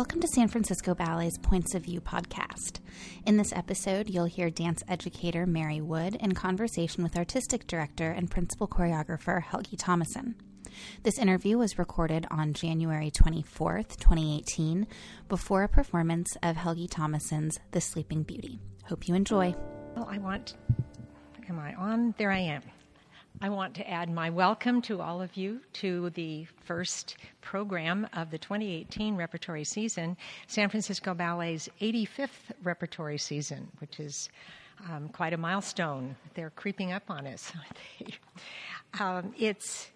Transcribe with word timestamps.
Welcome 0.00 0.22
to 0.22 0.28
San 0.28 0.48
Francisco 0.48 0.94
Ballet's 0.94 1.36
Points 1.36 1.74
of 1.74 1.82
View 1.82 2.00
podcast. 2.00 2.80
In 3.26 3.36
this 3.36 3.52
episode, 3.52 4.08
you'll 4.08 4.24
hear 4.24 4.48
dance 4.48 4.82
educator 4.88 5.44
Mary 5.44 5.82
Wood 5.82 6.14
in 6.14 6.32
conversation 6.32 7.02
with 7.02 7.18
artistic 7.18 7.66
director 7.66 8.10
and 8.10 8.30
principal 8.30 8.66
choreographer 8.66 9.42
Helgi 9.42 9.76
Tomasson. 9.76 10.36
This 11.02 11.18
interview 11.18 11.58
was 11.58 11.78
recorded 11.78 12.26
on 12.30 12.54
January 12.54 13.10
24th, 13.10 13.98
2018, 13.98 14.86
before 15.28 15.64
a 15.64 15.68
performance 15.68 16.34
of 16.42 16.56
Helgi 16.56 16.88
Tomasson's 16.88 17.60
The 17.72 17.82
Sleeping 17.82 18.22
Beauty. 18.22 18.58
Hope 18.86 19.06
you 19.06 19.14
enjoy. 19.14 19.54
Well, 19.94 20.08
I 20.10 20.16
want. 20.16 20.56
Am 21.46 21.58
I 21.58 21.74
on? 21.74 22.14
There 22.16 22.32
I 22.32 22.38
am. 22.38 22.62
I 23.42 23.48
want 23.48 23.74
to 23.76 23.90
add 23.90 24.10
my 24.10 24.28
welcome 24.28 24.82
to 24.82 25.00
all 25.00 25.22
of 25.22 25.34
you 25.34 25.60
to 25.74 26.10
the 26.10 26.44
first 26.66 27.16
program 27.40 28.06
of 28.12 28.30
the 28.30 28.36
2018 28.36 29.16
repertory 29.16 29.64
season, 29.64 30.18
San 30.46 30.68
Francisco 30.68 31.14
Ballet's 31.14 31.66
85th 31.80 32.28
repertory 32.62 33.16
season, 33.16 33.66
which 33.78 33.98
is 33.98 34.28
um, 34.90 35.08
quite 35.08 35.32
a 35.32 35.38
milestone. 35.38 36.16
They're 36.34 36.50
creeping 36.50 36.92
up 36.92 37.04
on 37.08 37.26
us. 37.26 37.50
um, 39.00 39.32
it's 39.38 39.88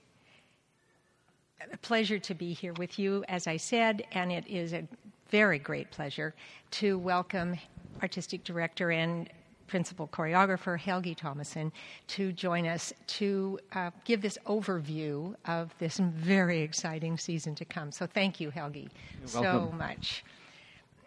a 1.70 1.76
pleasure 1.76 2.18
to 2.20 2.32
be 2.32 2.54
here 2.54 2.72
with 2.72 2.98
you, 2.98 3.26
as 3.28 3.46
I 3.46 3.58
said, 3.58 4.04
and 4.12 4.32
it 4.32 4.46
is 4.46 4.72
a 4.72 4.88
very 5.28 5.58
great 5.58 5.90
pleasure 5.90 6.34
to 6.70 6.98
welcome 6.98 7.58
artistic 8.00 8.42
director 8.42 8.90
and 8.90 9.28
principal 9.66 10.08
choreographer 10.08 10.78
Helgi 10.78 11.14
Tomasson 11.14 11.72
to 12.08 12.32
join 12.32 12.66
us 12.66 12.92
to 13.06 13.58
uh, 13.72 13.90
give 14.04 14.22
this 14.22 14.38
overview 14.46 15.34
of 15.46 15.74
this 15.78 15.98
very 15.98 16.62
exciting 16.62 17.18
season 17.18 17.54
to 17.56 17.64
come. 17.64 17.92
So 17.92 18.06
thank 18.06 18.40
you, 18.40 18.50
Helgi, 18.50 18.88
so 19.24 19.72
much. 19.76 20.24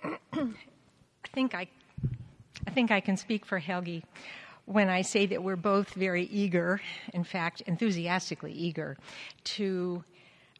I 0.33 0.49
think 1.33 1.55
I, 1.55 1.67
I 2.65 2.71
think 2.71 2.91
I 2.91 2.99
can 2.99 3.17
speak 3.17 3.45
for 3.45 3.59
Helgi 3.59 4.03
when 4.65 4.89
I 4.89 5.01
say 5.01 5.25
that 5.27 5.41
we're 5.41 5.55
both 5.55 5.93
very 5.93 6.25
eager, 6.25 6.81
in 7.13 7.23
fact, 7.23 7.61
enthusiastically 7.61 8.51
eager, 8.51 8.97
to 9.45 10.03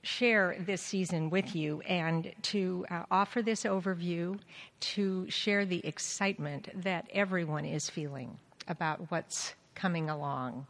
share 0.08 0.55
this 0.66 0.81
season 0.81 1.30
with 1.30 1.55
you 1.55 1.81
and 1.81 2.31
to 2.41 2.86
uh, 2.89 3.03
offer 3.11 3.41
this 3.41 3.63
overview, 3.63 4.39
to 4.80 5.30
share 5.30 5.66
the 5.66 5.86
excitement 5.86 6.69
that 6.81 7.08
everyone 7.11 7.66
is 7.66 7.89
feeling 7.89 8.38
about 8.69 9.11
what's 9.11 9.53
coming 9.75 10.09
along. 10.09 10.66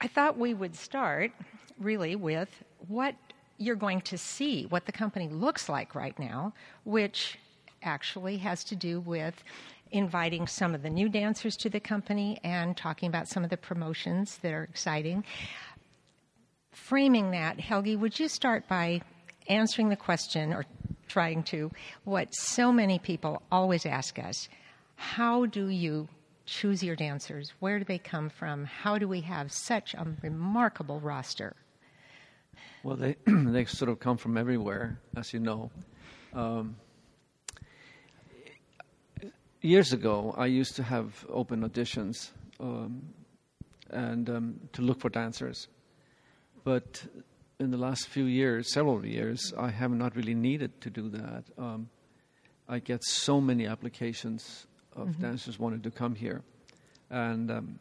I 0.00 0.06
thought 0.06 0.38
we 0.38 0.54
would 0.54 0.76
start 0.76 1.32
really 1.78 2.14
with 2.14 2.48
what 2.86 3.16
you're 3.58 3.76
going 3.76 4.00
to 4.02 4.18
see, 4.18 4.66
what 4.66 4.86
the 4.86 4.92
company 4.92 5.28
looks 5.28 5.68
like 5.68 5.94
right 5.94 6.16
now, 6.18 6.52
which 6.84 7.38
actually 7.82 8.36
has 8.36 8.62
to 8.64 8.76
do 8.76 9.00
with 9.00 9.42
inviting 9.90 10.46
some 10.46 10.74
of 10.74 10.82
the 10.82 10.90
new 10.90 11.08
dancers 11.08 11.56
to 11.56 11.68
the 11.68 11.80
company 11.80 12.38
and 12.42 12.76
talking 12.76 13.08
about 13.08 13.28
some 13.28 13.44
of 13.44 13.50
the 13.50 13.56
promotions 13.56 14.38
that 14.42 14.52
are 14.52 14.64
exciting 14.64 15.24
framing 16.74 17.30
that, 17.30 17.58
Helgi, 17.60 17.96
would 17.96 18.18
you 18.18 18.28
start 18.28 18.68
by 18.68 19.00
answering 19.48 19.88
the 19.88 19.96
question, 19.96 20.52
or 20.52 20.64
trying 21.08 21.42
to, 21.44 21.70
what 22.04 22.34
so 22.34 22.72
many 22.72 22.98
people 22.98 23.42
always 23.50 23.86
ask 23.86 24.18
us 24.18 24.48
how 24.96 25.46
do 25.46 25.68
you 25.68 26.08
choose 26.46 26.82
your 26.82 26.96
dancers? 26.96 27.52
Where 27.60 27.78
do 27.78 27.84
they 27.84 27.98
come 27.98 28.28
from? 28.28 28.64
How 28.64 28.98
do 28.98 29.08
we 29.08 29.20
have 29.22 29.52
such 29.52 29.94
a 29.94 30.06
remarkable 30.22 31.00
roster? 31.00 31.56
Well, 32.82 32.96
they, 32.96 33.16
they 33.26 33.64
sort 33.64 33.90
of 33.90 33.98
come 33.98 34.16
from 34.16 34.36
everywhere, 34.36 34.98
as 35.16 35.32
you 35.32 35.40
know. 35.40 35.70
Um, 36.32 36.76
years 39.60 39.92
ago, 39.92 40.34
I 40.36 40.46
used 40.46 40.76
to 40.76 40.82
have 40.82 41.24
open 41.28 41.68
auditions 41.68 42.30
um, 42.60 43.02
and 43.90 44.28
um, 44.28 44.60
to 44.72 44.82
look 44.82 45.00
for 45.00 45.08
dancers. 45.08 45.68
But 46.64 47.04
in 47.60 47.70
the 47.70 47.76
last 47.76 48.08
few 48.08 48.24
years, 48.24 48.72
several 48.72 49.04
years, 49.04 49.52
I 49.56 49.70
have 49.70 49.90
not 49.90 50.16
really 50.16 50.34
needed 50.34 50.80
to 50.80 50.90
do 50.90 51.10
that. 51.10 51.44
Um, 51.58 51.90
I 52.68 52.78
get 52.78 53.04
so 53.04 53.40
many 53.40 53.66
applications 53.66 54.66
of 54.96 55.08
mm-hmm. 55.08 55.22
dancers 55.22 55.58
wanting 55.58 55.82
to 55.82 55.90
come 55.90 56.14
here, 56.14 56.42
and 57.10 57.50
um, 57.50 57.78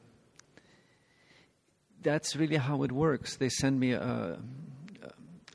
that's 2.01 2.35
really 2.35 2.57
how 2.57 2.83
it 2.83 2.91
works. 2.91 3.37
They 3.37 3.49
send 3.49 3.79
me 3.79 3.93
a, 3.93 4.37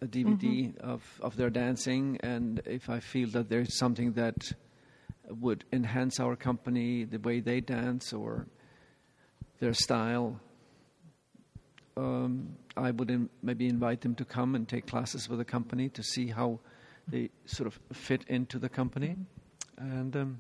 a 0.00 0.06
DVD 0.06 0.72
mm-hmm. 0.72 0.88
of, 0.88 1.02
of 1.20 1.36
their 1.36 1.50
dancing, 1.50 2.18
and 2.22 2.62
if 2.64 2.88
I 2.88 3.00
feel 3.00 3.28
that 3.30 3.50
there's 3.50 3.76
something 3.78 4.12
that 4.12 4.52
would 5.28 5.64
enhance 5.72 6.18
our 6.18 6.36
company, 6.36 7.04
the 7.04 7.18
way 7.18 7.40
they 7.40 7.60
dance 7.60 8.14
or 8.14 8.46
their 9.60 9.74
style, 9.74 10.40
um, 11.98 12.56
I 12.76 12.92
would 12.92 13.10
in, 13.10 13.28
maybe 13.42 13.66
invite 13.66 14.00
them 14.00 14.14
to 14.16 14.24
come 14.24 14.54
and 14.54 14.68
take 14.68 14.86
classes 14.86 15.28
with 15.28 15.38
the 15.38 15.44
company 15.44 15.88
to 15.90 16.02
see 16.02 16.28
how 16.28 16.60
they 17.08 17.30
sort 17.46 17.66
of 17.66 17.78
fit 17.92 18.24
into 18.28 18.58
the 18.58 18.68
company. 18.68 19.16
And 19.76 20.14
um, 20.16 20.38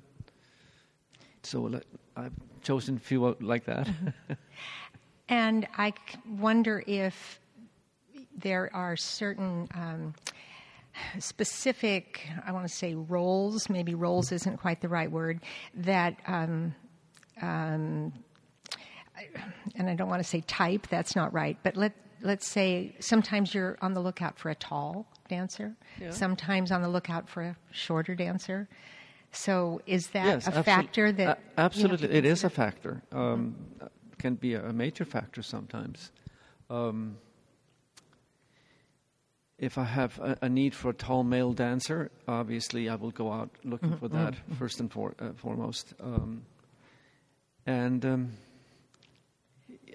so 1.42 1.80
I've 2.16 2.32
chosen 2.62 2.96
a 2.96 3.00
few 3.00 3.36
like 3.40 3.64
that. 3.64 3.88
and 5.28 5.66
I 5.76 5.94
wonder 6.28 6.82
if 6.86 7.40
there 8.36 8.70
are 8.72 8.96
certain 8.96 9.68
um, 9.74 10.14
specific, 11.18 12.28
I 12.46 12.52
want 12.52 12.68
to 12.68 12.72
say 12.72 12.94
roles, 12.94 13.68
maybe 13.68 13.94
roles 13.94 14.30
isn't 14.30 14.58
quite 14.58 14.80
the 14.80 14.88
right 14.88 15.10
word, 15.10 15.40
that 15.74 16.16
um, 16.26 16.74
um, 17.42 18.12
and 19.74 19.88
I 19.88 19.94
don't 19.94 20.08
want 20.08 20.22
to 20.22 20.28
say 20.28 20.42
type, 20.42 20.86
that's 20.88 21.14
not 21.16 21.32
right, 21.32 21.56
but 21.62 21.76
let, 21.76 21.92
let's 22.22 22.46
say 22.46 22.94
sometimes 23.00 23.54
you're 23.54 23.78
on 23.80 23.94
the 23.94 24.00
lookout 24.00 24.38
for 24.38 24.50
a 24.50 24.54
tall 24.54 25.06
dancer, 25.28 25.74
yeah. 26.00 26.10
sometimes 26.10 26.72
on 26.72 26.82
the 26.82 26.88
lookout 26.88 27.28
for 27.28 27.42
a 27.42 27.56
shorter 27.70 28.14
dancer. 28.14 28.68
So 29.30 29.82
is 29.86 30.08
that 30.08 30.26
yes, 30.26 30.46
a 30.46 30.62
factor 30.62 31.12
that. 31.12 31.28
Uh, 31.28 31.60
absolutely, 31.60 32.10
it 32.10 32.24
is 32.24 32.44
a 32.44 32.50
factor. 32.50 33.02
Um, 33.12 33.56
mm-hmm. 33.78 33.86
Can 34.18 34.34
be 34.34 34.54
a, 34.54 34.72
major 34.72 35.04
factor 35.04 35.42
sometimes. 35.42 36.10
Um, 36.70 37.18
if 39.58 39.78
I 39.78 39.84
have 39.84 40.18
a, 40.18 40.38
a, 40.42 40.48
need 40.48 40.74
for 40.74 40.90
a 40.90 40.94
tall 40.94 41.22
male 41.22 41.52
dancer, 41.52 42.10
obviously 42.26 42.88
I 42.88 42.96
will 42.96 43.12
go 43.12 43.30
out 43.30 43.50
looking 43.64 43.90
mm-hmm, 43.90 43.98
for 43.98 44.08
that 44.08 44.34
mm-hmm. 44.34 44.54
first 44.54 44.80
and 44.80 44.90
for, 44.90 45.14
uh, 45.20 45.32
foremost. 45.36 45.94
Um, 46.00 46.42
and 47.66 48.04
um, 48.04 48.32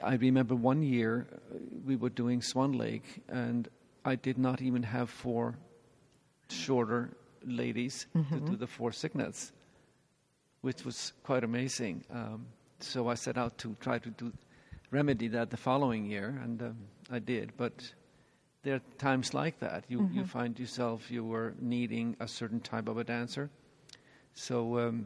I 0.01 0.15
remember 0.15 0.55
one 0.55 0.81
year 0.83 1.27
uh, 1.31 1.57
we 1.85 1.95
were 1.95 2.09
doing 2.09 2.41
Swan 2.41 2.73
Lake, 2.73 3.21
and 3.27 3.67
I 4.05 4.15
did 4.15 4.37
not 4.37 4.61
even 4.61 4.83
have 4.83 5.09
four 5.09 5.55
shorter 6.49 7.17
ladies 7.45 8.07
mm-hmm. 8.15 8.33
to 8.33 8.51
do 8.51 8.55
the 8.55 8.67
four 8.67 8.91
cygnets, 8.91 9.51
which 10.61 10.85
was 10.85 11.13
quite 11.23 11.43
amazing. 11.43 12.03
Um, 12.11 12.45
so 12.79 13.07
I 13.07 13.15
set 13.15 13.37
out 13.37 13.57
to 13.59 13.75
try 13.79 13.99
to 13.99 14.09
do 14.09 14.31
remedy 14.91 15.27
that 15.29 15.49
the 15.49 15.57
following 15.57 16.05
year, 16.05 16.39
and 16.43 16.61
um, 16.61 16.77
I 17.11 17.19
did. 17.19 17.51
But 17.57 17.93
there 18.63 18.75
are 18.75 18.81
times 18.97 19.33
like 19.33 19.59
that. 19.59 19.85
You 19.87 19.99
mm-hmm. 19.99 20.17
you 20.17 20.25
find 20.25 20.59
yourself 20.59 21.11
you 21.11 21.23
were 21.23 21.53
needing 21.59 22.15
a 22.19 22.27
certain 22.27 22.59
type 22.59 22.87
of 22.87 22.97
a 22.97 23.03
dancer. 23.03 23.49
So 24.33 24.79
um, 24.79 25.03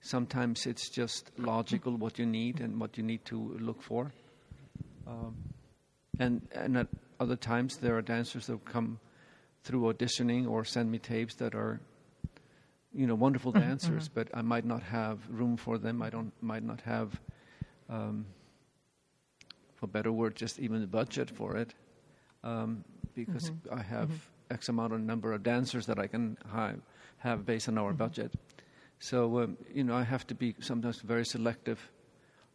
Sometimes 0.00 0.66
it's 0.66 0.88
just 0.88 1.30
logical 1.38 1.96
what 1.96 2.18
you 2.18 2.26
need 2.26 2.60
and 2.60 2.80
what 2.80 2.96
you 2.96 3.02
need 3.02 3.24
to 3.26 3.56
look 3.60 3.82
for. 3.82 4.12
Um, 5.06 5.36
and, 6.18 6.46
and 6.52 6.76
at 6.76 6.88
other 7.18 7.36
times, 7.36 7.78
there 7.78 7.96
are 7.96 8.02
dancers 8.02 8.46
that 8.46 8.64
come 8.64 9.00
through 9.64 9.92
auditioning 9.92 10.48
or 10.48 10.64
send 10.64 10.90
me 10.90 10.98
tapes 10.98 11.34
that 11.36 11.54
are, 11.54 11.80
you 12.94 13.06
know, 13.06 13.14
wonderful 13.14 13.52
mm-hmm, 13.52 13.68
dancers, 13.68 14.08
mm-hmm. 14.08 14.20
but 14.20 14.28
I 14.34 14.42
might 14.42 14.64
not 14.64 14.82
have 14.82 15.18
room 15.28 15.56
for 15.56 15.78
them. 15.78 16.00
I 16.00 16.10
don't, 16.10 16.32
might 16.40 16.62
not 16.62 16.80
have, 16.82 17.20
um, 17.90 18.26
for 19.74 19.86
better 19.86 20.12
word, 20.12 20.36
just 20.36 20.58
even 20.58 20.80
the 20.80 20.86
budget 20.86 21.30
for 21.30 21.56
it, 21.56 21.74
um, 22.44 22.84
because 23.14 23.50
mm-hmm. 23.50 23.78
I 23.78 23.82
have 23.82 24.08
mm-hmm. 24.08 24.54
X 24.54 24.68
amount 24.68 24.92
of 24.92 25.00
number 25.00 25.32
of 25.32 25.42
dancers 25.42 25.86
that 25.86 25.98
I 25.98 26.06
can 26.06 26.38
have, 26.52 26.80
have 27.18 27.44
based 27.44 27.68
on 27.68 27.78
our 27.78 27.90
mm-hmm. 27.90 27.98
budget. 27.98 28.32
So 29.00 29.40
um, 29.40 29.56
you 29.72 29.84
know, 29.84 29.94
I 29.94 30.02
have 30.02 30.26
to 30.28 30.34
be 30.34 30.54
sometimes 30.60 31.00
very 31.00 31.24
selective 31.24 31.78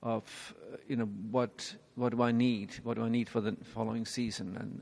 of 0.01 0.53
uh, 0.71 0.77
you 0.87 0.95
know 0.95 1.09
what 1.31 1.75
what 1.95 2.15
do 2.15 2.21
I 2.21 2.31
need? 2.31 2.73
What 2.83 2.97
do 2.97 3.03
I 3.03 3.09
need 3.09 3.29
for 3.29 3.41
the 3.41 3.55
following 3.63 4.05
season, 4.05 4.57
and 4.59 4.81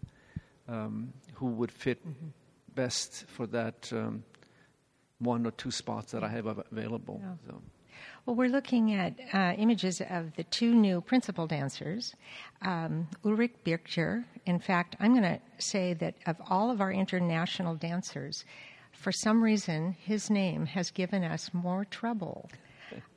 um, 0.68 1.14
who 1.36 1.48
would 1.48 1.72
fit 1.72 2.06
mm-hmm. 2.06 2.28
best 2.74 3.26
for 3.28 3.48
that 3.48 3.92
um, 3.94 4.24
one 5.20 5.46
or 5.46 5.52
two 5.52 5.72
spots 5.72 6.12
that 6.12 6.24
I 6.24 6.30
have 6.30 6.48
available. 6.72 7.22
Yeah. 7.24 7.34
So. 7.48 7.62
Well, 8.26 8.36
we're 8.36 8.50
looking 8.50 8.94
at 8.94 9.20
uh, 9.34 9.54
images 9.58 10.02
of 10.02 10.36
the 10.36 10.44
two 10.44 10.74
new 10.74 11.02
principal 11.02 11.48
dancers, 11.48 12.16
um, 12.62 13.08
Ulrik 13.24 13.64
Birkkjær. 13.64 14.24
In 14.46 14.60
fact, 14.60 14.96
I'm 15.00 15.12
going 15.14 15.24
to 15.24 15.40
say 15.58 15.94
that 15.96 16.16
of 16.28 16.38
all 16.48 16.70
of 16.70 16.82
our 16.82 16.92
international 16.92 17.76
dancers, 17.76 18.46
for 18.92 19.12
some 19.12 19.44
reason, 19.44 19.96
his 20.00 20.30
name 20.30 20.66
has 20.68 20.92
given 20.92 21.24
us 21.24 21.50
more 21.54 21.86
trouble. 21.86 22.50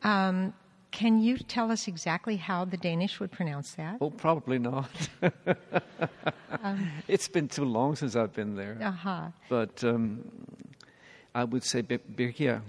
Um, 0.02 0.54
can 0.90 1.20
you 1.20 1.38
tell 1.38 1.72
us 1.72 1.88
exactly 1.88 2.36
how 2.36 2.64
the 2.64 2.76
Danish 2.76 3.18
would 3.18 3.32
pronounce 3.32 3.74
that? 3.74 3.98
Oh, 4.00 4.10
probably 4.10 4.60
not. 4.60 4.90
um, 6.62 6.88
it's 7.08 7.26
been 7.26 7.48
too 7.48 7.64
long 7.64 7.96
since 7.96 8.14
I've 8.14 8.32
been 8.32 8.54
there. 8.54 8.78
Uh-huh. 8.80 9.26
But 9.48 9.82
um, 9.82 10.24
I 11.34 11.42
would 11.42 11.64
say 11.64 11.82
Birkkjær. 11.82 12.62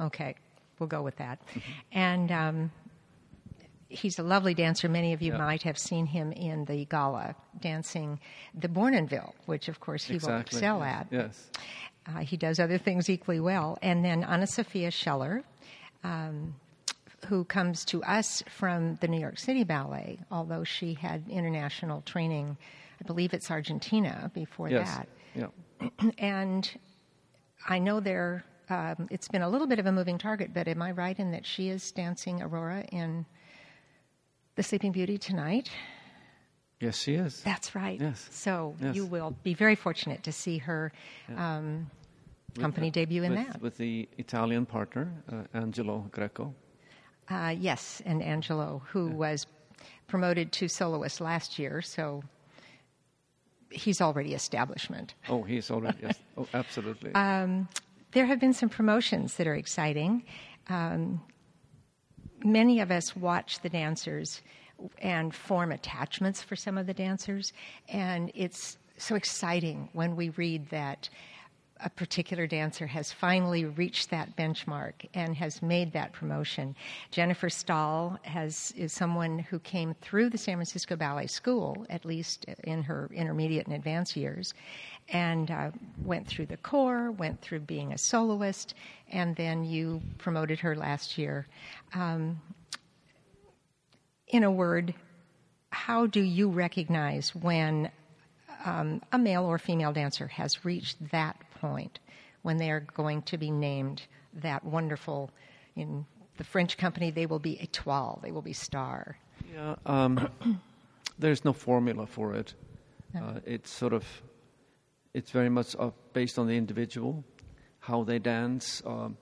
Okay, 0.00 0.34
we'll 0.78 0.88
go 0.88 1.02
with 1.02 1.16
that. 1.16 1.38
Mm-hmm. 1.46 1.70
And 1.92 2.32
um, 2.32 2.72
he's 3.88 4.18
a 4.18 4.22
lovely 4.22 4.54
dancer. 4.54 4.88
Many 4.88 5.12
of 5.12 5.22
you 5.22 5.32
yeah. 5.32 5.38
might 5.38 5.62
have 5.62 5.78
seen 5.78 6.06
him 6.06 6.32
in 6.32 6.64
the 6.64 6.86
gala 6.86 7.34
dancing 7.60 8.18
the 8.54 8.68
Bournonville, 8.68 9.32
which 9.46 9.68
of 9.68 9.80
course 9.80 10.04
he 10.04 10.14
exactly. 10.14 10.34
will 10.34 10.40
excel 10.40 10.78
yes. 10.80 10.88
at. 10.88 11.06
Yes. 11.12 11.50
Uh, 12.06 12.20
he 12.20 12.36
does 12.36 12.58
other 12.58 12.78
things 12.78 13.08
equally 13.08 13.40
well. 13.40 13.78
And 13.82 14.04
then 14.04 14.24
Ana 14.24 14.46
Sophia 14.46 14.90
Scheller. 14.90 15.42
Um, 16.02 16.54
who 17.26 17.44
comes 17.44 17.84
to 17.86 18.02
us 18.04 18.42
from 18.48 18.96
the 18.96 19.08
New 19.08 19.20
York 19.20 19.38
City 19.38 19.64
Ballet, 19.64 20.18
although 20.30 20.64
she 20.64 20.94
had 20.94 21.22
international 21.28 22.02
training, 22.02 22.56
I 23.00 23.06
believe 23.06 23.34
it's 23.34 23.50
Argentina 23.50 24.30
before 24.34 24.68
yes. 24.68 24.88
that. 24.88 25.08
Yeah. 25.34 26.10
and 26.18 26.70
I 27.68 27.78
know 27.78 28.00
there, 28.00 28.44
um, 28.68 29.08
it's 29.10 29.28
been 29.28 29.42
a 29.42 29.48
little 29.48 29.66
bit 29.66 29.78
of 29.78 29.86
a 29.86 29.92
moving 29.92 30.18
target, 30.18 30.52
but 30.54 30.68
am 30.68 30.82
I 30.82 30.92
right 30.92 31.18
in 31.18 31.30
that 31.32 31.46
she 31.46 31.68
is 31.68 31.92
dancing 31.92 32.42
Aurora 32.42 32.84
in 32.92 33.26
The 34.56 34.62
Sleeping 34.62 34.92
Beauty 34.92 35.18
tonight? 35.18 35.70
Yes, 36.80 36.98
she 36.98 37.14
is. 37.14 37.42
That's 37.42 37.74
right. 37.74 38.00
Yes. 38.00 38.26
So 38.30 38.74
yes. 38.80 38.94
you 38.96 39.04
will 39.04 39.36
be 39.42 39.52
very 39.52 39.74
fortunate 39.74 40.22
to 40.24 40.32
see 40.32 40.58
her 40.58 40.92
um, 41.36 41.90
company 42.58 42.86
with, 42.86 42.94
debut 42.94 43.22
in 43.22 43.32
with, 43.32 43.46
that. 43.46 43.60
With 43.60 43.76
the 43.76 44.08
Italian 44.16 44.64
partner, 44.64 45.12
uh, 45.30 45.42
Angelo 45.52 46.06
Greco. 46.10 46.54
Uh, 47.28 47.54
yes, 47.56 48.02
and 48.06 48.22
Angelo, 48.22 48.82
who 48.88 49.08
yeah. 49.08 49.14
was 49.14 49.46
promoted 50.08 50.52
to 50.52 50.68
soloist 50.68 51.20
last 51.20 51.58
year, 51.58 51.82
so 51.82 52.22
he's 53.70 54.00
already 54.00 54.34
establishment. 54.34 55.14
Oh, 55.28 55.42
he's 55.42 55.70
already, 55.70 55.98
yes. 56.02 56.18
Oh, 56.36 56.48
absolutely. 56.54 57.14
Um, 57.14 57.68
there 58.12 58.26
have 58.26 58.40
been 58.40 58.54
some 58.54 58.68
promotions 58.68 59.36
that 59.36 59.46
are 59.46 59.54
exciting. 59.54 60.24
Um, 60.68 61.20
many 62.42 62.80
of 62.80 62.90
us 62.90 63.14
watch 63.14 63.60
the 63.60 63.68
dancers 63.68 64.40
and 65.00 65.34
form 65.34 65.72
attachments 65.72 66.42
for 66.42 66.56
some 66.56 66.78
of 66.78 66.86
the 66.86 66.94
dancers, 66.94 67.52
and 67.88 68.30
it's 68.34 68.78
so 68.98 69.14
exciting 69.14 69.88
when 69.92 70.16
we 70.16 70.28
read 70.30 70.68
that 70.70 71.08
a 71.82 71.90
particular 71.90 72.46
dancer 72.46 72.86
has 72.86 73.12
finally 73.12 73.64
reached 73.64 74.10
that 74.10 74.36
benchmark 74.36 74.92
and 75.14 75.34
has 75.36 75.62
made 75.62 75.92
that 75.92 76.12
promotion. 76.12 76.76
Jennifer 77.10 77.48
Stahl 77.48 78.18
has 78.22 78.72
is 78.76 78.92
someone 78.92 79.38
who 79.38 79.58
came 79.60 79.94
through 80.00 80.30
the 80.30 80.38
San 80.38 80.56
Francisco 80.56 80.96
Ballet 80.96 81.26
School, 81.26 81.86
at 81.88 82.04
least 82.04 82.44
in 82.64 82.82
her 82.82 83.10
intermediate 83.14 83.66
and 83.66 83.74
advanced 83.74 84.16
years, 84.16 84.54
and 85.08 85.50
uh, 85.50 85.70
went 86.04 86.26
through 86.26 86.46
the 86.46 86.56
corps, 86.58 87.10
went 87.12 87.40
through 87.40 87.60
being 87.60 87.92
a 87.92 87.98
soloist, 87.98 88.74
and 89.10 89.34
then 89.36 89.64
you 89.64 90.02
promoted 90.18 90.60
her 90.60 90.76
last 90.76 91.16
year. 91.18 91.46
Um, 91.94 92.40
in 94.30 94.44
a 94.44 94.50
word, 94.50 94.94
how 95.70 96.06
do 96.06 96.20
you 96.20 96.48
recognize 96.48 97.34
when 97.34 97.90
um, 98.64 99.02
a 99.12 99.18
male 99.18 99.44
or 99.44 99.58
female 99.58 99.92
dancer 99.92 100.26
has 100.26 100.64
reached 100.64 100.96
that 101.10 101.36
point 101.60 101.98
when 102.42 102.56
they 102.56 102.70
are 102.70 102.80
going 102.80 103.22
to 103.22 103.36
be 103.36 103.50
named 103.50 104.02
that 104.34 104.64
wonderful, 104.64 105.30
in 105.76 106.06
the 106.36 106.44
French 106.44 106.76
company, 106.76 107.10
they 107.10 107.26
will 107.26 107.38
be 107.38 107.56
étoile, 107.56 108.20
they 108.22 108.30
will 108.30 108.42
be 108.42 108.52
star. 108.52 109.16
Yeah, 109.52 109.74
um, 109.86 110.28
there's 111.18 111.44
no 111.44 111.52
formula 111.52 112.06
for 112.06 112.34
it. 112.34 112.54
No. 113.12 113.22
Uh, 113.22 113.40
it's 113.44 113.70
sort 113.70 113.92
of, 113.92 114.04
it's 115.12 115.30
very 115.30 115.48
much 115.48 115.74
uh, 115.78 115.90
based 116.12 116.38
on 116.38 116.46
the 116.46 116.56
individual, 116.56 117.24
how 117.80 118.04
they 118.04 118.18
dance, 118.18 118.82
um, 118.86 119.16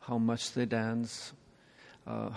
how 0.00 0.18
much 0.18 0.52
they 0.52 0.64
dance. 0.64 1.32
Uh, 2.06 2.30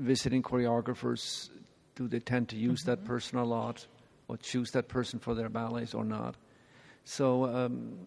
visiting 0.00 0.42
choreographers, 0.42 1.50
do 1.94 2.08
they 2.08 2.20
tend 2.20 2.48
to 2.48 2.56
use 2.56 2.80
mm-hmm. 2.80 2.90
that 2.90 3.04
person 3.04 3.38
a 3.38 3.44
lot? 3.44 3.86
or 4.30 4.36
choose 4.36 4.70
that 4.70 4.86
person 4.86 5.18
for 5.18 5.34
their 5.34 5.48
ballets 5.48 5.92
or 5.92 6.04
not. 6.04 6.36
So, 7.04 7.46
um, 7.46 8.06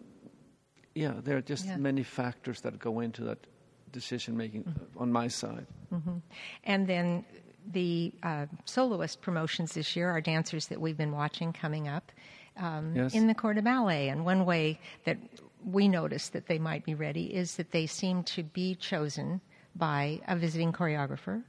yeah, 0.94 1.12
there 1.22 1.36
are 1.36 1.42
just 1.42 1.66
yeah. 1.66 1.76
many 1.76 2.02
factors 2.02 2.62
that 2.62 2.78
go 2.78 3.00
into 3.00 3.24
that 3.24 3.46
decision 3.92 4.34
making 4.34 4.64
mm-hmm. 4.64 5.02
on 5.02 5.12
my 5.12 5.28
side. 5.28 5.66
Mm-hmm. 5.92 6.16
And 6.64 6.86
then 6.86 7.26
the 7.70 8.12
uh, 8.22 8.46
soloist 8.64 9.20
promotions 9.20 9.74
this 9.74 9.94
year 9.94 10.08
are 10.08 10.22
dancers 10.22 10.66
that 10.68 10.80
we've 10.80 10.96
been 10.96 11.12
watching 11.12 11.52
coming 11.52 11.88
up 11.88 12.10
um, 12.56 12.94
yes. 12.96 13.14
in 13.14 13.26
the 13.26 13.34
Corps 13.34 13.54
de 13.54 13.62
Ballet. 13.62 14.08
And 14.08 14.24
one 14.24 14.46
way 14.46 14.80
that 15.04 15.18
we 15.62 15.88
notice 15.88 16.30
that 16.30 16.46
they 16.46 16.58
might 16.58 16.86
be 16.86 16.94
ready 16.94 17.34
is 17.34 17.56
that 17.56 17.70
they 17.70 17.86
seem 17.86 18.22
to 18.24 18.42
be 18.42 18.76
chosen 18.76 19.42
by 19.76 20.20
a 20.26 20.36
visiting 20.36 20.72
choreographer. 20.72 21.42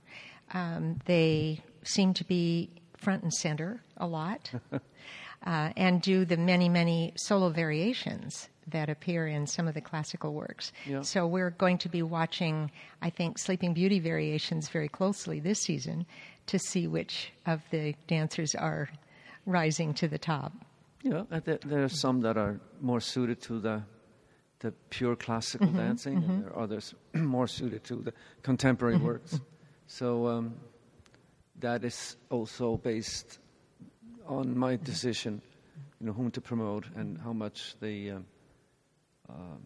Um, 0.54 1.00
they 1.06 1.62
seem 1.84 2.14
to 2.16 2.24
be 2.24 2.70
front 2.98 3.24
and 3.24 3.34
center 3.34 3.82
a 3.98 4.08
lot 4.08 4.52
uh, 4.72 4.80
and 5.76 6.02
do 6.02 6.26
the 6.26 6.38
many, 6.38 6.70
many 6.70 7.14
solo 7.16 7.50
variations 7.50 8.50
that 8.68 8.90
appear 8.90 9.28
in 9.28 9.46
some 9.46 9.68
of 9.68 9.74
the 9.74 9.82
classical 9.82 10.34
works. 10.34 10.72
Yeah. 10.88 11.02
So 11.02 11.28
we're 11.28 11.52
going 11.52 11.78
to 11.80 11.90
be 11.90 12.02
watching, 12.02 12.72
I 13.02 13.10
think, 13.12 13.38
Sleeping 13.38 13.74
Beauty 13.74 14.00
variations 14.00 14.70
very 14.70 14.88
closely 14.88 15.40
this 15.40 15.60
season 15.60 16.06
to 16.48 16.58
see 16.58 16.88
which 16.88 17.32
of 17.46 17.62
the 17.70 17.96
dancers 18.08 18.56
are 18.56 18.90
rising 19.46 19.94
to 19.96 20.08
the 20.08 20.18
top. 20.18 20.54
Yeah, 21.04 21.24
there 21.30 21.84
are 21.84 21.90
some 21.90 22.22
that 22.22 22.38
are 22.38 22.60
more 22.82 23.00
suited 23.00 23.42
to 23.44 23.60
the 23.60 23.84
the 24.60 24.72
pure 24.90 25.16
classical 25.16 25.68
mm-hmm, 25.68 25.78
dancing, 25.78 26.22
mm-hmm. 26.22 26.32
and 26.32 26.44
there 26.44 26.54
are 26.54 26.64
others 26.64 26.96
more 27.14 27.46
suited 27.46 27.84
to 27.84 27.96
the 27.98 28.14
contemporary 28.42 28.96
mm-hmm. 28.96 29.06
works. 29.06 29.40
So 29.88 30.28
um, 30.28 30.56
that 31.60 31.84
is 31.84 32.18
also 32.30 32.78
based 32.78 33.40
on 34.28 34.58
my 34.58 34.76
decision, 34.76 35.42
you 36.00 36.08
know, 36.08 36.14
whom 36.14 36.32
to 36.32 36.42
promote 36.42 36.86
and 36.96 37.18
how 37.20 37.34
much 37.34 37.76
they 37.80 38.10
um, 38.10 38.26
um, 39.30 39.62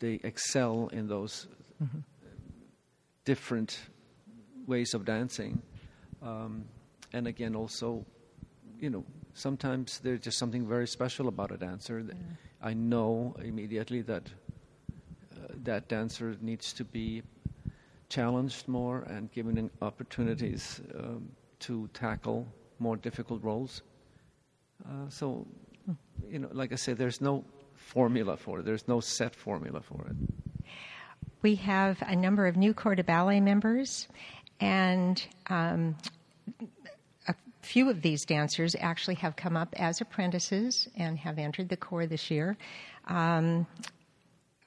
they 0.00 0.20
excel 0.22 0.88
in 0.92 1.08
those 1.08 1.46
mm-hmm. 1.82 1.98
different 3.24 3.78
ways 4.66 4.94
of 4.94 5.04
dancing, 5.04 5.60
um, 6.22 6.64
and 7.12 7.26
again 7.26 7.54
also, 7.54 8.04
you 8.78 8.90
know, 8.90 9.04
sometimes 9.34 9.98
there's 10.00 10.20
just 10.20 10.38
something 10.38 10.66
very 10.66 10.86
special 10.86 11.28
about 11.28 11.50
a 11.50 11.56
dancer. 11.56 12.00
Yeah. 12.06 12.14
I 12.62 12.74
know 12.74 13.36
immediately 13.42 14.02
that 14.02 14.24
uh, 15.32 15.52
that 15.64 15.88
dancer 15.88 16.36
needs 16.40 16.72
to 16.74 16.84
be 16.84 17.22
challenged 18.08 18.66
more 18.68 19.02
and 19.02 19.30
given 19.32 19.70
opportunities 19.82 20.80
um, 20.98 21.28
to 21.60 21.88
tackle 21.92 22.46
more 22.78 22.96
difficult 22.96 23.42
roles. 23.42 23.82
Uh, 24.86 25.08
so, 25.08 25.46
you 26.28 26.38
know, 26.38 26.48
like 26.52 26.72
I 26.72 26.76
said, 26.76 26.96
there's 26.96 27.20
no 27.20 27.44
formula 27.74 28.36
for 28.36 28.60
it. 28.60 28.64
There's 28.64 28.86
no 28.88 29.00
set 29.00 29.34
formula 29.34 29.80
for 29.80 30.06
it. 30.08 30.16
We 31.42 31.54
have 31.56 32.02
a 32.02 32.16
number 32.16 32.46
of 32.46 32.56
new 32.56 32.74
Corps 32.74 32.96
de 32.96 33.04
Ballet 33.04 33.40
members, 33.40 34.08
and 34.60 35.22
um, 35.48 35.96
a 37.28 37.34
few 37.62 37.88
of 37.88 38.02
these 38.02 38.24
dancers 38.24 38.74
actually 38.80 39.14
have 39.16 39.36
come 39.36 39.56
up 39.56 39.68
as 39.78 40.00
apprentices 40.00 40.88
and 40.96 41.18
have 41.18 41.38
entered 41.38 41.68
the 41.68 41.76
Corps 41.76 42.06
this 42.06 42.30
year. 42.30 42.56
Um, 43.06 43.66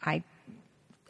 I 0.01 0.23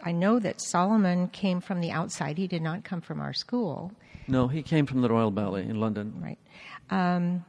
I 0.03 0.12
know 0.12 0.39
that 0.39 0.62
Solomon 0.62 1.27
came 1.27 1.62
from 1.62 1.81
the 1.81 1.91
outside. 1.91 2.38
He 2.38 2.48
did 2.48 2.62
not 2.62 2.84
come 2.84 3.01
from 3.01 3.20
our 3.22 3.34
school. 3.34 3.91
No, 4.27 4.48
he 4.48 4.63
came 4.63 4.86
from 4.86 5.01
the 5.01 5.10
Royal 5.10 5.31
Ballet 5.31 5.63
in 5.63 5.79
London. 5.79 6.13
Right. 6.20 6.39
Um, 6.89 7.46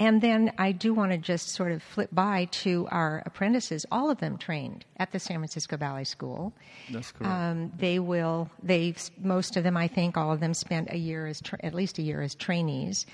and 0.00 0.22
then 0.22 0.52
I 0.56 0.72
do 0.72 0.94
want 0.94 1.12
to 1.12 1.18
just 1.18 1.50
sort 1.50 1.72
of 1.72 1.82
flip 1.82 2.08
by 2.10 2.46
to 2.62 2.88
our 2.90 3.22
apprentices. 3.26 3.84
All 3.92 4.10
of 4.10 4.18
them 4.18 4.38
trained 4.38 4.86
at 4.96 5.12
the 5.12 5.18
San 5.18 5.36
Francisco 5.36 5.76
Ballet 5.76 6.04
School. 6.04 6.54
That's 6.90 7.12
correct. 7.12 7.30
Um, 7.30 7.70
they 7.78 7.98
will. 7.98 8.50
They 8.62 8.94
most 9.20 9.58
of 9.58 9.62
them, 9.62 9.76
I 9.76 9.88
think, 9.88 10.16
all 10.16 10.32
of 10.32 10.40
them 10.40 10.54
spent 10.54 10.90
a 10.90 10.96
year 10.96 11.26
as 11.26 11.42
tra- 11.42 11.62
at 11.62 11.74
least 11.74 11.98
a 11.98 12.02
year 12.02 12.22
as 12.22 12.34
trainees, 12.34 13.04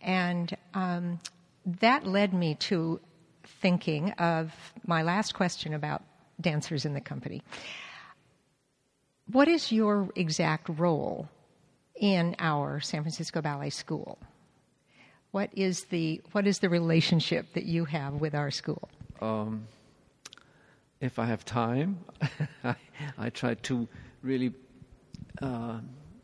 and 0.00 0.56
um, 0.72 1.20
that 1.66 2.06
led 2.06 2.32
me 2.32 2.54
to 2.54 3.00
thinking 3.44 4.12
of 4.12 4.50
my 4.86 5.02
last 5.02 5.34
question 5.34 5.74
about 5.74 6.02
dancers 6.40 6.86
in 6.86 6.94
the 6.94 7.02
company 7.02 7.42
what 9.32 9.48
is 9.48 9.72
your 9.72 10.08
exact 10.16 10.68
role 10.68 11.28
in 11.94 12.34
our 12.38 12.80
San 12.80 13.02
Francisco 13.02 13.40
Ballet 13.40 13.70
School? 13.70 14.18
What 15.30 15.50
is 15.52 15.84
the 15.84 16.20
what 16.32 16.46
is 16.46 16.58
the 16.58 16.68
relationship 16.68 17.52
that 17.54 17.64
you 17.64 17.84
have 17.84 18.14
with 18.14 18.34
our 18.34 18.50
school? 18.50 18.88
Um, 19.20 19.66
if 21.00 21.18
I 21.18 21.26
have 21.26 21.44
time, 21.44 21.98
I, 22.64 22.74
I, 23.16 23.30
try 23.30 23.54
to 23.54 23.86
really 24.22 24.52
uh, 25.40 25.78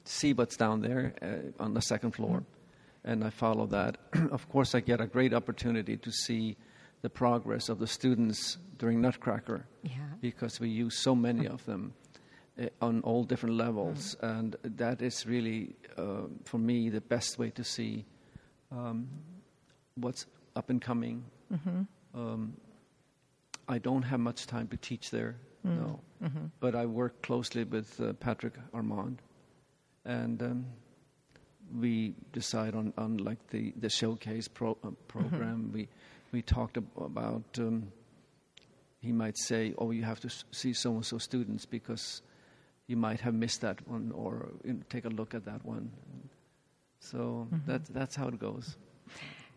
see 0.05 0.33
what's 0.33 0.57
down 0.57 0.81
there 0.81 1.15
uh, 1.23 1.63
on 1.63 1.75
the 1.75 1.83
second 1.83 2.13
floor, 2.13 2.39
mm-hmm. 2.39 3.11
and 3.11 3.23
I 3.23 3.31
follow 3.31 3.67
that. 3.67 3.99
of 4.33 4.49
course, 4.49 4.75
I 4.75 4.81
get 4.81 5.01
a 5.01 5.07
great 5.07 5.33
opportunity 5.33 5.97
to 5.99 6.11
see 6.11 6.57
the 7.03 7.11
progress 7.11 7.69
of 7.69 7.79
the 7.79 7.87
students 7.87 8.57
during 8.79 9.01
Nutcracker 9.01 9.67
yeah. 9.83 9.93
because 10.21 10.59
we 10.59 10.69
use 10.69 10.99
so 10.99 11.15
many 11.15 11.47
of 11.47 11.65
them 11.67 11.93
on 12.81 13.01
all 13.03 13.25
different 13.25 13.57
levels, 13.57 14.17
mm-hmm. 14.17 14.39
and 14.39 14.57
that 14.77 15.03
is 15.03 15.27
really, 15.27 15.77
uh, 15.97 16.23
for 16.45 16.59
me, 16.59 16.89
the 16.89 17.01
best 17.01 17.39
way 17.39 17.51
to 17.51 17.65
see 17.65 18.05
um, 18.73 19.09
what's 19.97 20.27
up 20.55 20.71
and 20.71 20.81
coming. 20.81 21.25
Mm-hmm. 21.53 21.83
Um, 22.15 22.57
I 23.69 23.79
don't 23.79 24.03
have 24.03 24.21
much 24.21 24.47
time 24.47 24.69
to 24.69 24.77
teach 24.77 25.11
there, 25.11 25.37
mm. 25.67 25.77
no, 25.77 26.01
mm-hmm. 26.23 26.47
but 26.61 26.75
I 26.75 26.87
work 26.87 27.21
closely 27.23 27.65
with 27.65 28.01
uh, 28.01 28.15
Patrick 28.15 28.55
Armand, 28.73 29.21
and 30.05 30.43
um, 30.43 30.67
we 31.79 32.15
decide 32.33 32.75
on, 32.75 32.93
on 32.97 33.19
like 33.19 33.45
the, 33.49 33.75
the 33.79 33.91
showcase 33.91 34.49
pro, 34.49 34.79
uh, 34.83 34.91
program. 35.09 35.65
Mm-hmm. 35.65 35.73
We 35.73 35.89
we 36.33 36.43
talked 36.43 36.77
ab- 36.77 36.87
about. 36.97 37.45
Um, 37.59 37.93
he 39.01 39.13
might 39.13 39.37
say, 39.37 39.75
"Oh, 39.79 39.91
you 39.91 40.03
have 40.05 40.21
to 40.21 40.31
see 40.51 40.73
so 40.73 40.95
and 40.95 41.05
so 41.05 41.19
students 41.19 41.67
because 41.67 42.23
you 42.87 42.97
might 42.97 43.21
have 43.21 43.35
missed 43.35 43.61
that 43.62 43.87
one, 43.88 44.12
or 44.12 44.49
take 44.88 45.05
a 45.05 45.11
look 45.11 45.35
at 45.35 45.45
that 45.45 45.64
one." 45.64 45.90
So 47.00 47.47
mm-hmm. 47.52 47.71
that, 47.71 47.85
that's 47.87 48.16
how 48.16 48.28
it 48.28 48.38
goes. 48.38 48.76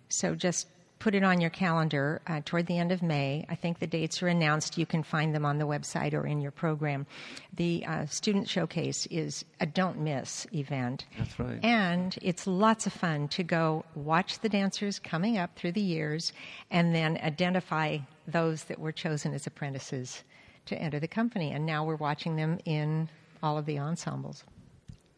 So 0.09 0.35
just 0.35 0.67
put 0.99 1.15
it 1.15 1.23
on 1.23 1.39
your 1.39 1.49
calendar 1.49 2.21
uh, 2.27 2.41
toward 2.43 2.67
the 2.67 2.77
end 2.77 2.91
of 2.91 3.01
May. 3.01 3.45
I 3.49 3.55
think 3.55 3.79
the 3.79 3.87
dates 3.87 4.21
are 4.21 4.27
announced. 4.27 4.77
You 4.77 4.85
can 4.85 5.01
find 5.01 5.33
them 5.33 5.45
on 5.45 5.57
the 5.57 5.65
website 5.65 6.13
or 6.13 6.27
in 6.27 6.41
your 6.41 6.51
program. 6.51 7.07
The 7.55 7.85
uh, 7.85 8.05
student 8.05 8.49
showcase 8.49 9.07
is 9.09 9.45
a 9.61 9.65
don't 9.65 9.99
miss 9.99 10.45
event. 10.53 11.05
That's 11.17 11.39
right. 11.39 11.59
And 11.63 12.17
it's 12.21 12.45
lots 12.45 12.85
of 12.85 12.93
fun 12.93 13.29
to 13.29 13.43
go 13.43 13.85
watch 13.95 14.39
the 14.39 14.49
dancers 14.49 14.99
coming 14.99 15.37
up 15.37 15.55
through 15.55 15.71
the 15.71 15.81
years 15.81 16.33
and 16.69 16.93
then 16.93 17.17
identify 17.23 17.99
those 18.27 18.65
that 18.65 18.79
were 18.79 18.91
chosen 18.91 19.33
as 19.33 19.47
apprentices 19.47 20.23
to 20.65 20.77
enter 20.77 20.99
the 20.99 21.07
company. 21.07 21.51
And 21.51 21.65
now 21.65 21.85
we're 21.85 21.95
watching 21.95 22.35
them 22.35 22.59
in 22.65 23.09
all 23.41 23.57
of 23.57 23.65
the 23.65 23.79
ensembles. 23.79 24.43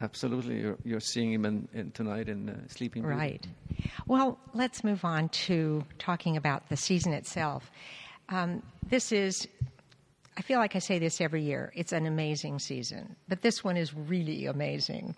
Absolutely, 0.00 0.60
you're, 0.60 0.78
you're 0.84 1.00
seeing 1.00 1.32
him 1.32 1.44
in, 1.44 1.68
in 1.72 1.92
tonight 1.92 2.28
in 2.28 2.48
uh, 2.48 2.56
Sleeping 2.66 3.02
Beauty. 3.02 3.16
Right. 3.16 3.46
Well, 4.06 4.36
let's 4.52 4.82
move 4.82 5.04
on 5.04 5.28
to 5.46 5.84
talking 5.98 6.36
about 6.36 6.68
the 6.68 6.76
season 6.76 7.12
itself. 7.12 7.70
Um, 8.28 8.62
this 8.88 9.12
is, 9.12 9.46
I 10.36 10.42
feel 10.42 10.58
like 10.58 10.74
I 10.74 10.80
say 10.80 10.98
this 10.98 11.20
every 11.20 11.42
year, 11.42 11.72
it's 11.76 11.92
an 11.92 12.06
amazing 12.06 12.58
season, 12.58 13.14
but 13.28 13.42
this 13.42 13.62
one 13.62 13.76
is 13.76 13.94
really 13.94 14.46
amazing. 14.46 15.14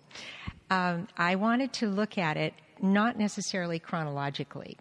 Um, 0.69 1.07
I 1.17 1.35
wanted 1.35 1.73
to 1.73 1.87
look 1.87 2.17
at 2.19 2.37
it 2.37 2.53
not 2.81 3.17
necessarily 3.17 3.79
chronologically, 3.79 4.77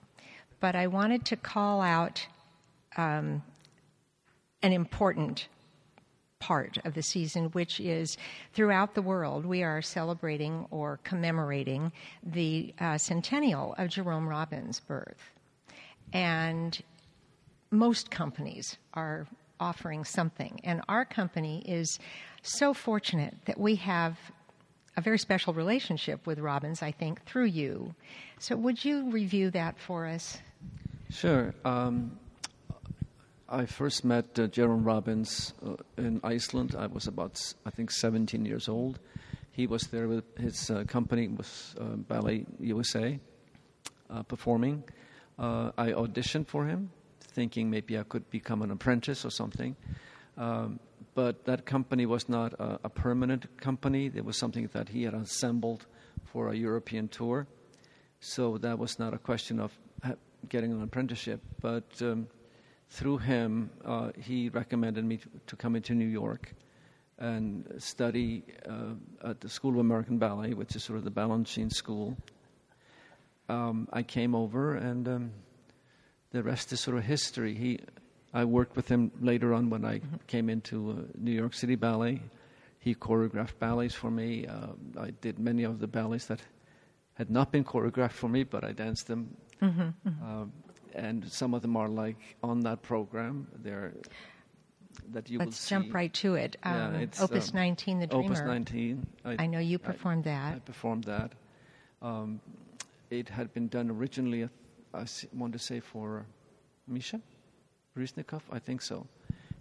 but 0.61 0.75
I 0.75 0.87
wanted 0.87 1.25
to 1.26 1.37
call 1.37 1.81
out 1.81 2.26
um, 2.97 3.43
an 4.62 4.73
important 4.73 5.49
part 6.45 6.77
of 6.85 6.93
the 6.93 7.03
season, 7.03 7.47
which 7.53 7.81
is 7.81 8.19
throughout 8.53 8.95
the 8.95 9.01
world, 9.01 9.47
we 9.47 9.63
are 9.63 9.81
celebrating 9.81 10.67
or 10.71 11.01
commemorating 11.03 11.91
the 12.23 12.75
uh, 12.81 12.99
centennial 12.99 13.75
of 13.79 13.89
Jerome 13.89 14.29
Robbins' 14.29 14.79
birth. 14.81 15.33
And 16.13 16.79
most 17.71 18.11
companies 18.11 18.77
are 18.93 19.27
offering 19.59 20.05
something. 20.05 20.61
And 20.65 20.83
our 20.87 21.07
company 21.07 21.63
is 21.67 21.99
so 22.43 22.75
fortunate 22.75 23.35
that 23.47 23.59
we 23.59 23.77
have 23.77 24.19
a 24.99 25.01
very 25.01 25.19
special 25.19 25.55
relationship 25.55 26.27
with 26.27 26.39
Robbins, 26.39 26.83
I 26.83 26.93
think, 26.93 27.25
through 27.25 27.47
you. 27.47 27.95
So, 28.39 28.55
would 28.55 28.85
you 28.85 29.11
review 29.11 29.51
that 29.53 29.79
for 29.79 30.07
us? 30.07 30.39
Sure. 31.09 31.55
Um, 31.65 32.19
I 33.49 33.67
first 33.67 34.05
met 34.05 34.39
uh, 34.39 34.47
Jerome 34.47 34.85
Robbins 34.85 35.53
uh, 35.65 35.77
in 35.99 36.21
Iceland. 36.25 36.75
I 36.79 36.87
was 36.87 37.07
about, 37.07 37.41
I 37.67 37.71
think, 37.71 37.91
17 37.91 38.45
years 38.47 38.69
old. 38.69 38.99
He 39.51 39.67
was 39.67 39.83
there 39.89 40.09
with 40.09 40.25
his 40.39 40.71
uh, 40.71 40.85
company, 40.85 41.29
was 41.29 41.75
uh, 41.79 41.97
Ballet 41.97 42.47
USA, 42.59 43.21
uh, 44.09 44.23
performing. 44.23 44.83
Uh, 45.39 45.73
I 45.77 45.93
auditioned 45.93 46.47
for 46.47 46.65
him, 46.65 46.91
thinking 47.21 47.69
maybe 47.69 47.99
I 47.99 48.05
could 48.05 48.31
become 48.31 48.63
an 48.63 48.71
apprentice 48.71 49.27
or 49.27 49.31
something. 49.31 49.77
Um, 50.39 50.81
but 51.15 51.45
that 51.45 51.67
company 51.67 52.07
was 52.07 52.29
not 52.29 52.55
a, 52.55 52.81
a, 52.85 52.89
permanent 52.89 53.57
company. 53.59 54.11
It 54.13 54.25
was 54.25 54.37
something 54.37 54.69
that 54.73 54.89
he 54.89 55.05
had 55.05 55.15
assembled 55.15 55.87
for 56.25 56.49
a 56.49 56.57
European 56.57 57.07
tour. 57.07 57.47
So 58.21 58.59
that 58.59 58.79
was 58.79 58.99
not 58.99 59.15
a 59.15 59.19
question 59.19 59.61
of 59.61 59.73
getting 60.49 60.73
an 60.73 60.83
apprenticeship. 60.83 61.41
But 61.61 61.85
um, 62.01 62.27
through 62.91 63.19
him, 63.19 63.71
uh, 63.85 64.11
he 64.17 64.49
recommended 64.49 65.05
me 65.05 65.17
to, 65.17 65.29
to, 65.49 65.57
come 65.57 65.76
into 65.76 65.95
New 65.95 66.07
York 66.07 66.55
and 67.19 67.67
study 67.79 68.45
uh, 68.69 69.29
at 69.29 69.41
the 69.41 69.49
School 69.49 69.73
of 69.73 69.79
American 69.79 70.19
Ballet, 70.19 70.55
which 70.55 70.76
is 70.76 70.85
sort 70.85 70.99
of 70.99 71.05
the 71.05 71.11
Balanchine 71.11 71.73
school. 71.73 72.17
Um, 73.49 73.88
I 73.93 74.03
came 74.03 74.35
over, 74.35 74.75
and 74.76 75.09
um, 75.09 75.31
the 76.31 76.43
rest 76.43 76.73
is 76.73 76.81
sort 76.81 76.97
of 76.97 77.05
history. 77.05 77.55
He, 77.55 77.81
I 78.33 78.45
worked 78.45 78.76
with 78.76 78.88
him 78.88 79.12
later 79.21 79.55
on 79.55 79.71
when 79.71 79.85
I 79.85 79.99
mm-hmm. 79.99 80.17
came 80.26 80.49
into 80.49 80.91
uh, 80.91 80.95
New 81.19 81.33
York 81.33 81.55
City 81.55 81.75
Ballet. 81.75 82.21
He 82.81 82.95
choreographed 82.95 83.59
ballets 83.59 83.95
for 83.95 84.11
me. 84.11 84.47
Uh, 84.47 84.69
I 85.00 85.11
did 85.11 85.38
many 85.38 85.64
of 85.64 85.79
the 85.79 85.87
ballets 85.87 86.26
that 86.26 86.41
had 87.14 87.31
not 87.31 87.53
been 87.53 87.64
choreographed 87.64 88.12
for 88.12 88.29
me, 88.29 88.45
but 88.45 88.64
I 88.64 88.73
danced 88.73 89.07
them. 89.07 89.37
Mm-hmm, 89.62 90.09
mm-hmm. 90.09 90.43
And 90.95 91.31
some 91.31 91.55
of 91.55 91.63
them 91.63 91.77
are 91.77 91.89
like 91.89 92.37
on 92.43 92.61
that 92.61 92.83
program. 92.83 93.49
They're 93.63 93.93
that 95.11 95.29
you 95.29 95.39
Let's 95.39 95.71
will 95.71 95.81
jump 95.81 95.95
right 95.95 96.13
to 96.15 96.35
it. 96.35 96.57
Um, 96.63 96.95
yeah, 96.95 97.07
Opus 97.21 97.51
um, 97.51 97.57
19, 97.57 97.99
The 98.01 98.07
Dreamer. 98.07 98.25
Opus 98.25 98.41
19. 98.41 99.07
I, 99.25 99.37
I 99.41 99.47
know 99.47 99.59
you 99.59 99.79
performed 99.79 100.27
I, 100.27 100.31
that. 100.31 100.55
I 100.55 100.59
performed 100.61 101.05
that. 101.05 101.33
Um, 102.01 102.41
it 103.11 103.29
had 103.29 103.53
been 103.53 103.69
done 103.69 103.91
originally, 103.91 104.49
I 104.93 105.05
want 105.33 105.53
to 105.53 105.59
say, 105.59 105.81
for 105.81 106.27
Misha 106.87 107.21
Baryshnikov. 107.97 108.43
I 108.51 108.59
think 108.59 108.83
so. 108.83 109.07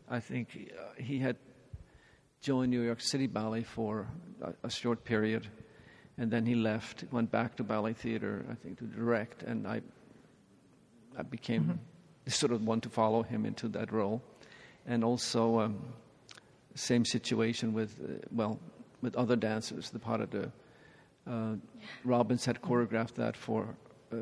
I 0.09 0.19
think 0.19 0.71
uh, 0.77 1.01
he 1.01 1.19
had 1.19 1.37
joined 2.41 2.71
New 2.71 2.81
York 2.81 3.01
City 3.01 3.27
Ballet 3.27 3.63
for 3.63 4.07
a, 4.41 4.53
a, 4.63 4.69
short 4.69 5.05
period, 5.05 5.47
and 6.17 6.29
then 6.29 6.45
he 6.45 6.55
left, 6.55 7.05
went 7.11 7.31
back 7.31 7.55
to 7.55 7.63
ballet 7.63 7.93
theater, 7.93 8.45
I 8.51 8.55
think, 8.55 8.79
to 8.79 8.85
direct, 8.85 9.43
and 9.43 9.65
I 9.65 9.81
I 11.17 11.23
became 11.23 11.63
mm-hmm. 11.63 12.29
sort 12.29 12.51
of 12.51 12.65
one 12.65 12.81
to 12.81 12.89
follow 12.89 13.23
him 13.23 13.45
into 13.45 13.67
that 13.69 13.91
role. 13.91 14.21
And 14.85 15.03
also, 15.03 15.59
um, 15.59 15.79
same 16.75 17.05
situation 17.05 17.73
with, 17.73 17.99
uh, 18.03 18.25
well, 18.31 18.59
with 19.01 19.15
other 19.15 19.35
dancers. 19.35 19.89
The 19.91 19.99
part 19.99 20.21
of 20.21 20.31
the, 20.31 20.51
uh, 21.29 21.55
Robbins 22.03 22.45
had 22.45 22.61
choreographed 22.61 23.15
that 23.15 23.37
for 23.37 23.75
uh, 24.11 24.15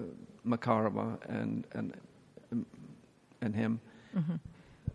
Makarova 0.45 1.17
and, 1.29 1.65
and, 1.73 1.93
um, 2.51 2.65
and 3.41 3.55
him, 3.55 3.79
mm-hmm. 4.15 4.35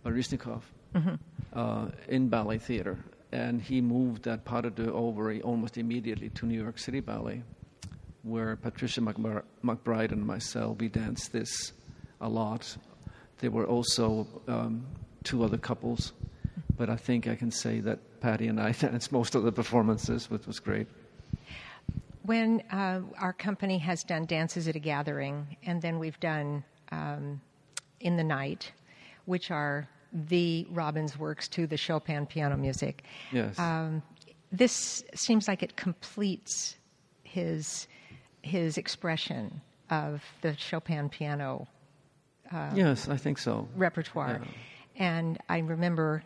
Baryshnikov, 0.04 0.62
mm-hmm. 0.94 1.14
uh, 1.52 1.88
in 2.08 2.28
ballet 2.28 2.58
theater. 2.58 2.98
And 3.32 3.60
he 3.60 3.80
moved 3.80 4.22
that 4.24 4.44
pas 4.44 4.62
de 4.62 4.70
deux 4.70 4.90
over 4.92 5.34
almost 5.40 5.78
immediately 5.78 6.28
to 6.30 6.46
New 6.46 6.58
York 6.58 6.78
City 6.78 7.00
Ballet, 7.00 7.42
where 8.22 8.56
Patricia 8.56 9.00
McBride 9.00 10.12
and 10.12 10.24
myself, 10.24 10.78
we 10.78 10.88
danced 10.88 11.32
this 11.32 11.72
a 12.20 12.28
lot. 12.28 12.76
There 13.38 13.50
were 13.50 13.66
also 13.66 14.26
um, 14.48 14.86
two 15.24 15.44
other 15.44 15.58
couples, 15.58 16.12
but 16.76 16.88
I 16.88 16.96
think 16.96 17.26
I 17.26 17.34
can 17.34 17.50
say 17.50 17.80
that 17.80 18.20
Patty 18.20 18.48
and 18.48 18.60
I 18.60 18.72
danced 18.80 19.12
most 19.12 19.34
of 19.34 19.42
the 19.42 19.52
performances, 19.52 20.30
which 20.30 20.46
was 20.46 20.58
great. 20.60 20.86
When 22.22 22.62
uh, 22.72 23.02
our 23.18 23.32
company 23.32 23.78
has 23.78 24.02
done 24.02 24.24
dances 24.24 24.66
at 24.66 24.74
a 24.74 24.80
gathering, 24.80 25.56
and 25.64 25.80
then 25.80 25.98
we've 25.98 26.18
done 26.18 26.64
um, 26.90 27.40
in 28.00 28.16
the 28.16 28.24
night, 28.24 28.72
which 29.26 29.50
are 29.50 29.88
the 30.12 30.66
Robbins 30.70 31.18
works 31.18 31.46
to 31.48 31.66
the 31.66 31.76
Chopin 31.76 32.26
piano 32.26 32.56
music. 32.56 33.04
Yes. 33.32 33.58
Um, 33.58 34.02
this 34.50 35.04
seems 35.14 35.46
like 35.48 35.62
it 35.62 35.76
completes 35.76 36.76
his 37.22 37.86
his 38.42 38.78
expression 38.78 39.60
of 39.90 40.22
the 40.40 40.56
Chopin 40.56 41.08
piano 41.08 41.66
uh, 42.52 42.70
yes, 42.74 43.08
I 43.08 43.16
think 43.16 43.38
so. 43.38 43.68
Repertoire. 43.76 44.40
Yeah. 44.42 44.50
And 44.98 45.38
I 45.48 45.58
remember 45.58 46.22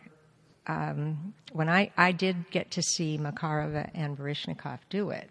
um, 0.67 1.33
when 1.51 1.69
I, 1.69 1.91
I 1.97 2.11
did 2.11 2.49
get 2.51 2.71
to 2.71 2.81
see 2.81 3.17
Makarova 3.17 3.89
and 3.93 4.17
Baryshnikov 4.17 4.79
do 4.89 5.09
it, 5.09 5.29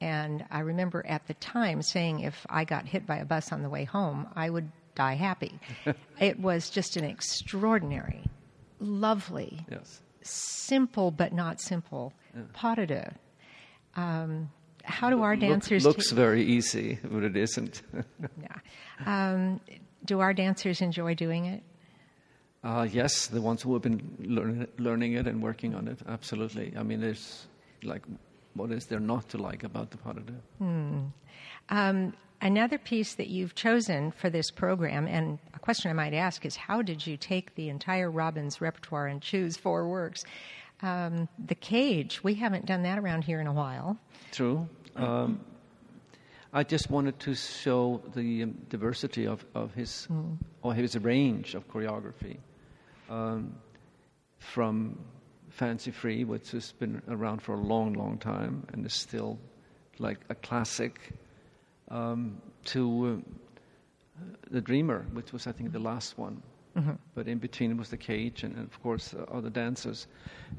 and 0.00 0.44
I 0.50 0.60
remember 0.60 1.04
at 1.06 1.26
the 1.26 1.34
time 1.34 1.82
saying 1.82 2.20
if 2.20 2.46
I 2.48 2.64
got 2.64 2.86
hit 2.86 3.06
by 3.06 3.16
a 3.18 3.24
bus 3.24 3.52
on 3.52 3.62
the 3.62 3.68
way 3.70 3.84
home, 3.84 4.26
I 4.34 4.50
would 4.50 4.70
die 4.94 5.14
happy. 5.14 5.58
it 6.20 6.38
was 6.40 6.68
just 6.70 6.96
an 6.96 7.04
extraordinary, 7.04 8.24
lovely, 8.78 9.64
Yes. 9.70 10.00
simple 10.22 11.10
but 11.10 11.32
not 11.32 11.60
simple 11.60 12.12
Yeah. 12.34 12.42
pas 12.52 12.76
de 12.76 12.86
deux. 12.86 13.04
Um, 13.96 14.50
how 14.84 15.10
do 15.10 15.22
our 15.22 15.36
dancers 15.36 15.84
Look- 15.84 15.98
looks 15.98 16.10
ta- 16.10 16.16
very 16.16 16.42
easy, 16.44 16.98
but 17.04 17.22
it 17.22 17.36
isn't. 17.36 17.82
yeah. 18.42 18.56
um, 19.06 19.60
do 20.04 20.20
our 20.20 20.32
dancers 20.32 20.80
enjoy 20.80 21.14
doing 21.14 21.46
it? 21.46 21.62
Uh, 22.62 22.86
yes, 22.90 23.26
the 23.28 23.40
ones 23.40 23.62
who 23.62 23.72
have 23.72 23.82
been 23.82 24.16
learn, 24.18 24.66
learning 24.78 25.14
it 25.14 25.26
and 25.26 25.42
working 25.42 25.74
on 25.74 25.88
it, 25.88 25.98
absolutely. 26.06 26.74
I 26.76 26.82
mean, 26.82 27.00
there's 27.00 27.46
like, 27.82 28.02
what 28.54 28.70
is 28.70 28.86
there 28.86 29.00
not 29.00 29.28
to 29.30 29.38
like 29.38 29.64
about 29.64 29.90
the 29.90 29.96
pas 29.96 30.14
de 30.14 30.20
deux? 30.20 31.12
Um, 31.70 32.12
another 32.42 32.76
piece 32.78 33.14
that 33.14 33.28
you've 33.28 33.54
chosen 33.54 34.10
for 34.12 34.28
this 34.28 34.50
program, 34.50 35.06
and 35.06 35.38
a 35.54 35.58
question 35.58 35.90
I 35.90 35.94
might 35.94 36.12
ask 36.12 36.44
is 36.44 36.56
how 36.56 36.82
did 36.82 37.06
you 37.06 37.16
take 37.16 37.54
the 37.54 37.70
entire 37.70 38.10
Robbins 38.10 38.60
repertoire 38.60 39.06
and 39.06 39.22
choose 39.22 39.56
four 39.56 39.88
works? 39.88 40.24
Um, 40.82 41.28
the 41.38 41.54
Cage, 41.54 42.22
we 42.22 42.34
haven't 42.34 42.66
done 42.66 42.82
that 42.82 42.98
around 42.98 43.24
here 43.24 43.40
in 43.40 43.46
a 43.46 43.52
while. 43.52 43.98
True. 44.32 44.68
Um, 44.96 45.40
I 46.52 46.64
just 46.64 46.90
wanted 46.90 47.20
to 47.20 47.34
show 47.34 48.02
the 48.14 48.42
um, 48.42 48.58
diversity 48.68 49.26
of, 49.26 49.44
of 49.54 49.72
his 49.74 50.08
or 50.62 50.74
his 50.74 50.98
range 50.98 51.54
of 51.54 51.68
choreography, 51.68 52.38
um, 53.08 53.54
from 54.38 54.98
Fancy 55.50 55.92
Free, 55.92 56.24
which 56.24 56.50
has 56.50 56.72
been 56.72 57.02
around 57.08 57.40
for 57.40 57.54
a 57.54 57.60
long, 57.60 57.92
long 57.92 58.18
time 58.18 58.66
and 58.72 58.84
is 58.84 58.94
still 58.94 59.38
like 59.98 60.18
a 60.28 60.34
classic, 60.34 61.12
um, 61.88 62.40
to 62.64 63.22
uh, 64.18 64.24
The 64.50 64.60
Dreamer, 64.60 65.06
which 65.12 65.32
was 65.32 65.46
I 65.46 65.52
think 65.52 65.72
the 65.72 65.78
last 65.78 66.18
one. 66.18 66.42
But 67.14 67.28
in 67.28 67.38
between 67.38 67.76
was 67.76 67.90
the 67.90 67.96
cage 67.96 68.42
and, 68.42 68.56
and 68.56 68.66
of 68.66 68.82
course 68.82 69.12
uh, 69.14 69.24
other 69.30 69.50
dancers, 69.50 70.06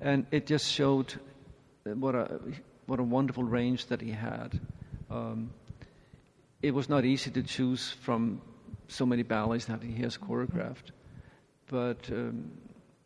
and 0.02 0.26
it 0.32 0.46
just 0.46 0.72
showed 0.72 1.16
what 1.84 2.16
a 2.16 2.40
what 2.86 3.00
a 3.00 3.04
wonderful 3.04 3.44
range 3.44 3.88
that 3.88 4.02
he 4.02 4.12
had. 4.12 4.60
Um, 5.10 5.52
it 6.62 6.74
was 6.74 6.90
not 6.90 7.06
easy 7.06 7.32
to 7.32 7.44
choose 7.44 7.92
from 8.02 8.42
so 8.88 9.06
many 9.06 9.24
ballets 9.24 9.66
that 9.66 9.82
he 9.82 10.02
has 10.02 10.18
choreographed, 10.18 10.92
but 11.70 12.10
um, 12.12 12.52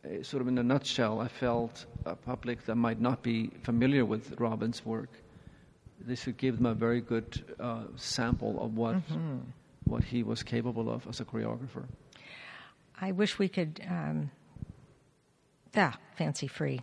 eh, 0.03 0.23
sort 0.23 0.41
of 0.41 0.47
in 0.47 0.57
a 0.57 0.63
nutshell, 0.63 1.21
I 1.21 1.27
felt 1.27 1.85
a 2.05 2.15
public 2.15 2.65
that 2.65 2.75
might 2.75 2.99
not 2.99 3.21
be 3.23 3.51
familiar 3.63 4.03
with 4.05 4.39
Robbins' 4.39 4.85
work, 4.85 5.09
this 6.01 6.25
would 6.25 6.37
give 6.37 6.57
them 6.57 6.65
a 6.65 6.73
very 6.73 7.01
good 7.01 7.55
uh, 7.59 7.83
sample 7.95 8.61
of 8.63 8.75
what 8.75 8.97
what 9.85 10.03
he 10.03 10.23
was 10.23 10.41
capable 10.43 10.89
of 10.89 11.07
as 11.07 11.19
a 11.19 11.25
choreographer. 11.25 11.85
I 12.99 13.11
wish 13.11 13.37
we 13.39 13.47
could. 13.47 13.81
Um, 13.87 14.31
ah, 15.75 15.95
fancy 16.15 16.47
free. 16.47 16.81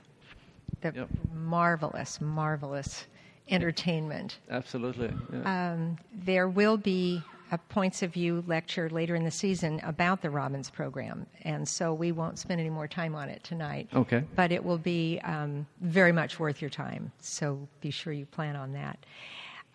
The 0.80 0.92
Yep. 0.94 1.08
marvelous, 1.34 2.20
marvelous 2.20 3.06
entertainment. 3.48 4.38
Absolutely. 4.50 5.12
yeah. 5.32 5.72
Um, 5.72 5.98
there 6.12 6.48
will 6.48 6.76
be 6.76 7.22
a 7.50 7.58
points 7.58 8.02
of 8.02 8.14
view 8.14 8.42
lecture 8.46 8.88
later 8.88 9.14
in 9.14 9.24
the 9.24 9.30
season 9.30 9.78
about 9.84 10.22
the 10.22 10.30
Robbins 10.30 10.70
program, 10.70 11.26
and 11.42 11.68
so 11.68 11.92
we 11.92 12.10
won't 12.10 12.38
spend 12.38 12.60
any 12.60 12.70
more 12.70 12.88
time 12.88 13.14
on 13.14 13.28
it 13.28 13.44
tonight. 13.44 13.88
Okay. 13.94 14.24
But 14.34 14.52
it 14.52 14.64
will 14.64 14.78
be 14.78 15.20
um, 15.22 15.66
very 15.82 16.12
much 16.12 16.40
worth 16.40 16.62
your 16.62 16.70
time, 16.70 17.12
so 17.20 17.68
be 17.82 17.90
sure 17.90 18.12
you 18.14 18.24
plan 18.24 18.56
on 18.56 18.72
that. 18.72 18.98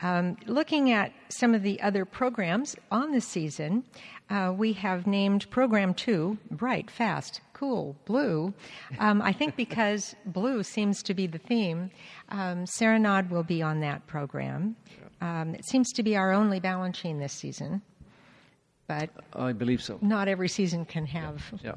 Um, 0.01 0.37
looking 0.45 0.91
at 0.91 1.11
some 1.29 1.53
of 1.53 1.63
the 1.63 1.81
other 1.81 2.05
programs 2.05 2.75
on 2.91 3.11
the 3.11 3.21
season, 3.21 3.83
uh, 4.29 4.53
we 4.55 4.73
have 4.73 5.07
named 5.07 5.49
Program 5.49 5.93
2 5.93 6.37
Bright, 6.51 6.91
Fast, 6.91 7.41
Cool, 7.57 7.95
Blue. 8.05 8.53
Um, 8.99 9.19
I 9.21 9.33
think 9.33 9.55
because 9.55 10.15
blue 10.25 10.61
seems 10.61 11.01
to 11.03 11.15
be 11.15 11.25
the 11.25 11.39
theme, 11.39 11.89
um, 12.29 12.67
Serenade 12.67 13.31
will 13.31 13.43
be 13.43 13.63
on 13.63 13.79
that 13.79 14.05
program. 14.05 14.75
Um, 15.21 15.55
it 15.55 15.65
seems 15.65 15.91
to 15.93 16.03
be 16.03 16.15
our 16.15 16.31
only 16.31 16.59
Balanchine 16.59 17.19
this 17.19 17.33
season, 17.33 17.81
but 18.87 19.09
I 19.33 19.53
believe 19.53 19.81
so. 19.81 19.97
not 20.01 20.27
every 20.27 20.49
season 20.49 20.85
can 20.85 21.07
have 21.07 21.41
Yeah. 21.63 21.75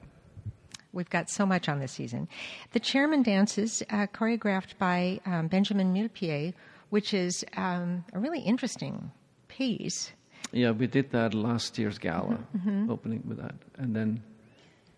We've 0.92 1.08
got 1.08 1.30
so 1.30 1.46
much 1.46 1.68
on 1.68 1.78
this 1.78 1.92
season. 1.92 2.28
The 2.72 2.80
chairman 2.80 3.22
dances, 3.22 3.82
uh, 3.90 4.06
choreographed 4.12 4.76
by 4.76 5.20
um, 5.24 5.46
Benjamin 5.46 5.94
Millepied, 5.94 6.52
which 6.90 7.14
is 7.14 7.44
um, 7.56 8.04
a 8.12 8.18
really 8.18 8.40
interesting 8.40 9.12
piece. 9.48 10.12
Yeah, 10.52 10.72
we 10.72 10.88
did 10.88 11.12
that 11.12 11.32
last 11.32 11.78
year's 11.78 11.98
gala, 11.98 12.40
Mm-hmm, 12.56 12.90
opening 12.90 13.22
with 13.26 13.38
that, 13.38 13.54
and 13.78 13.94
then 13.94 14.20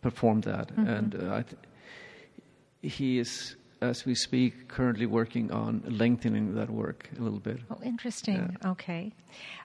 performed 0.02 0.44
that. 0.44 0.70
And 0.72 1.14
uh, 1.14 1.36
I 1.36 1.42
th- 1.42 1.62
he 2.82 3.18
is, 3.18 3.56
as 3.80 4.04
we 4.04 4.14
speak, 4.14 4.68
currently 4.68 5.06
working 5.06 5.50
on 5.52 5.82
lengthening 5.88 6.54
that 6.56 6.68
work 6.68 7.08
a 7.18 7.22
little 7.22 7.38
bit. 7.38 7.58
Oh, 7.70 7.78
interesting. 7.82 8.56
Okay, 8.66 9.12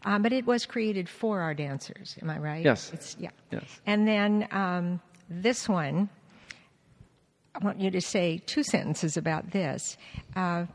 um, 0.06 0.22
but 0.22 0.32
it 0.32 0.46
was 0.46 0.66
created 0.66 1.10
for 1.10 1.42
our 1.42 1.54
dancers. 1.54 2.16
Am 2.22 2.30
I 2.30 2.38
right? 2.38 2.64
Yes. 2.64 2.92
It's, 2.94 3.18
yeah. 3.20 3.32
Yes. 3.52 3.82
And 3.86 4.08
then 4.08 4.48
um, 4.52 5.02
this 5.30 5.68
one, 5.68 6.10
I 7.56 7.66
want 7.66 7.80
you 7.82 7.90
to 7.92 8.02
say 8.02 8.38
two 8.46 8.64
sentences 8.64 9.18
about 9.18 9.52
this. 9.52 9.98
Uh, 10.36 10.66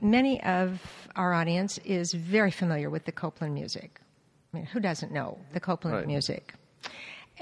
many 0.00 0.42
of 0.42 0.80
our 1.16 1.32
audience 1.32 1.78
is 1.84 2.12
very 2.12 2.50
familiar 2.50 2.90
with 2.90 3.04
the 3.04 3.12
Copland 3.12 3.54
music. 3.54 4.00
I 4.52 4.56
mean, 4.58 4.66
who 4.66 4.80
doesn't 4.80 5.12
know 5.12 5.38
the 5.52 5.60
Copland 5.60 5.96
Right. 5.96 6.06
music? 6.06 6.54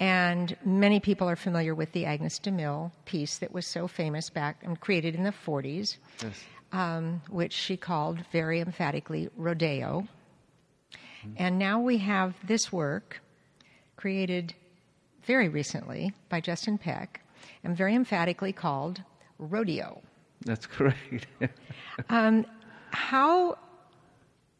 And 0.00 0.56
many 0.64 0.98
people 0.98 1.28
are 1.28 1.36
familiar 1.36 1.74
with 1.74 1.92
the 1.92 2.06
Agnes 2.06 2.38
de 2.38 2.50
Mille 2.50 2.90
piece 3.04 3.36
that 3.38 3.52
was 3.52 3.66
so 3.66 3.86
famous 3.86 4.30
back 4.30 4.56
and 4.64 4.80
created 4.80 5.14
in 5.14 5.24
the 5.24 5.30
40s, 5.32 5.98
Yes. 6.22 6.42
um, 6.72 7.20
which 7.28 7.52
she 7.52 7.76
called 7.76 8.24
very 8.32 8.60
emphatically 8.60 9.28
Rodeo. 9.36 10.08
And 11.36 11.58
now 11.58 11.78
we 11.78 11.98
have 11.98 12.34
this 12.46 12.72
work 12.72 13.20
created 13.96 14.54
very 15.26 15.50
recently 15.50 16.14
by 16.30 16.40
Justin 16.40 16.78
Peck 16.78 17.20
and 17.62 17.76
very 17.76 17.94
emphatically 17.94 18.54
called 18.54 19.02
Rodeo. 19.38 20.00
That's 20.46 20.66
correct. 20.66 21.26
How 22.92 23.58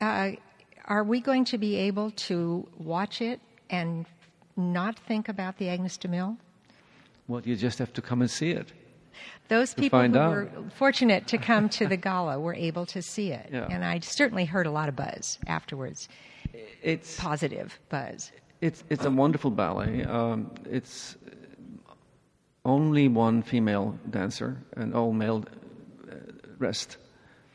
uh, 0.03 0.31
are 0.85 1.05
we 1.05 1.21
going 1.21 1.47
to 1.47 1.57
be 1.57 1.77
able 1.77 2.11
to 2.13 2.69
watch 2.77 3.23
it 3.23 3.41
and 3.71 4.05
not 4.57 4.99
think 4.99 5.29
about 5.29 5.59
the 5.59 5.69
Agnes 5.69 5.97
de 5.97 6.09
Mille? 6.09 6.37
well, 7.31 7.41
you 7.45 7.55
just 7.55 7.79
have 7.79 7.93
to 7.93 8.03
come 8.03 8.21
and 8.21 8.31
see 8.31 8.51
it. 8.51 8.73
Those 9.49 9.73
people 9.75 10.01
who 10.01 10.19
out. 10.19 10.31
were 10.31 10.51
fortunate 10.75 11.27
to 11.29 11.39
come 11.39 11.69
to 11.71 11.87
the 11.87 11.97
gala 11.97 12.39
were 12.41 12.55
able 12.55 12.87
to 12.87 13.01
see 13.03 13.31
it. 13.31 13.49
Yeah. 13.53 13.69
And 13.71 13.85
I 13.85 14.01
certainly 14.01 14.45
heard 14.45 14.67
a 14.67 14.71
lot 14.71 14.89
of 14.89 14.97
buzz 14.97 15.39
afterwards, 15.47 16.09
It's 16.83 17.17
positive 17.19 17.79
buzz. 17.89 18.33
It's 18.61 18.85
it's 18.91 19.05
a 19.05 19.11
wonderful 19.11 19.51
ballet. 19.51 20.05
Um, 20.05 20.51
it's 20.69 21.17
only 22.65 23.09
one 23.09 23.43
female 23.43 23.99
dancer 24.11 24.59
and 24.77 24.95
all 24.95 25.13
male 25.13 25.45
uh, 26.11 26.15
rest. 26.59 26.97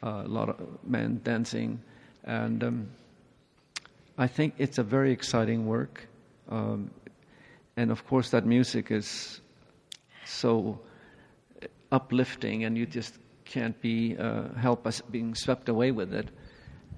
Uh, 0.03 0.23
a 0.25 0.27
lot 0.27 0.49
of 0.49 0.55
men 0.83 1.19
dancing, 1.23 1.79
and 2.23 2.63
um, 2.63 2.87
I 4.17 4.27
think 4.27 4.53
it's 4.57 4.77
a 4.77 4.83
very 4.83 5.11
exciting 5.11 5.65
work. 5.65 6.07
Um, 6.49 6.91
and 7.77 7.91
of 7.91 8.05
course, 8.07 8.29
that 8.29 8.45
music 8.45 8.91
is 8.91 9.41
so 10.25 10.79
uplifting, 11.91 12.63
and 12.63 12.77
you 12.77 12.85
just 12.85 13.17
can't 13.45 13.79
be 13.81 14.17
uh, 14.17 14.53
help 14.55 14.87
us 14.87 15.01
being 15.11 15.35
swept 15.35 15.69
away 15.69 15.91
with 15.91 16.13
it 16.13 16.29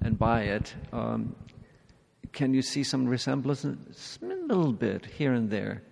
and 0.00 0.18
by 0.18 0.42
it. 0.42 0.74
Um, 0.92 1.34
can 2.32 2.54
you 2.54 2.62
see 2.62 2.84
some 2.84 3.06
resemblance? 3.06 4.18
A 4.22 4.26
little 4.26 4.72
bit 4.72 5.06
here 5.06 5.32
and 5.32 5.50
there, 5.50 5.82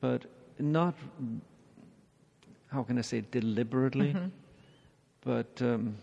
but 0.00 0.24
not. 0.58 0.94
How 2.68 2.82
can 2.82 2.98
I 2.98 3.02
say 3.02 3.22
deliberately? 3.30 4.14
But 5.22 5.60
um, 5.60 5.96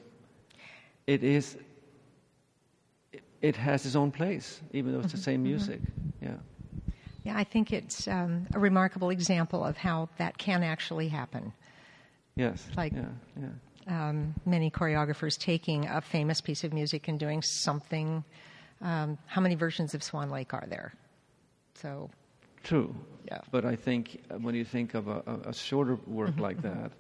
it 1.08 1.24
is. 1.24 1.58
It, 3.12 3.24
it 3.42 3.56
has 3.56 3.86
its 3.86 3.96
own 3.96 4.12
place, 4.12 4.62
even 4.74 4.92
though 4.94 5.00
it's 5.00 5.14
the 5.14 5.18
same 5.18 5.44
music. 5.44 5.80
Yeah. 6.22 6.36
Yeah, 7.24 7.38
I 7.38 7.44
think 7.44 7.74
it's 7.74 8.08
um, 8.08 8.48
a 8.54 8.60
remarkable 8.60 9.10
example 9.10 9.64
of 9.66 9.78
how 9.78 10.10
that 10.18 10.38
can 10.38 10.64
actually 10.64 11.10
happen. 11.10 11.54
Yes. 12.36 12.66
Like- 12.78 12.94
Yeah. 12.94 13.10
Yeah. 13.40 13.50
Um, 13.88 14.36
many 14.46 14.70
choreographers 14.70 15.36
taking 15.40 15.88
a 15.88 16.00
famous 16.00 16.42
piece 16.42 16.64
of 16.64 16.72
music 16.74 17.08
and 17.08 17.20
doing 17.20 17.42
something. 17.42 18.24
Um, 18.82 19.18
how 19.26 19.42
many 19.42 19.56
versions 19.56 19.96
of 19.96 20.04
Swan 20.04 20.30
Lake 20.30 20.54
are 20.54 20.68
there? 20.70 20.94
So 21.74 22.12
true. 22.64 22.94
Yeah. 23.26 23.40
But 23.52 23.66
I 23.66 23.76
think 23.76 24.22
uh, 24.30 24.36
when 24.36 24.54
you 24.54 24.64
think 24.64 24.94
of 24.94 25.08
a, 25.08 25.24
a, 25.46 25.54
shorter 25.54 25.98
work 26.06 26.32
Mm-hmm. 26.32 26.42
like 26.42 26.62
that 26.62 26.92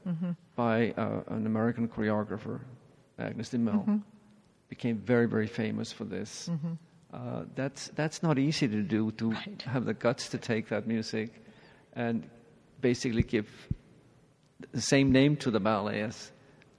by 0.55 0.91
uh, 0.97 1.21
an 1.27 1.45
American 1.45 1.87
choreographer, 1.87 2.59
Agnes 3.19 3.49
de 3.49 3.57
Mille, 3.59 3.73
Mm-hmm. 3.75 3.97
became 4.69 4.97
very, 4.97 5.27
very 5.27 5.47
famous 5.47 5.91
for 5.91 6.05
this. 6.05 6.49
Uh, 7.13 7.43
that's 7.55 7.87
that's 7.95 8.21
not 8.21 8.37
easy 8.37 8.67
to 8.67 8.81
do. 8.83 9.11
To 9.11 9.31
Right. 9.31 9.61
have 9.63 9.85
the 9.85 9.93
guts 9.93 10.29
to 10.29 10.37
take 10.37 10.69
that 10.69 10.87
music 10.87 11.43
and 11.93 12.29
basically 12.81 13.23
give 13.23 13.47
the 14.71 14.81
same 14.81 15.11
name 15.11 15.35
to 15.37 15.49
the 15.51 15.59
ballet 15.59 16.01
as 16.01 16.31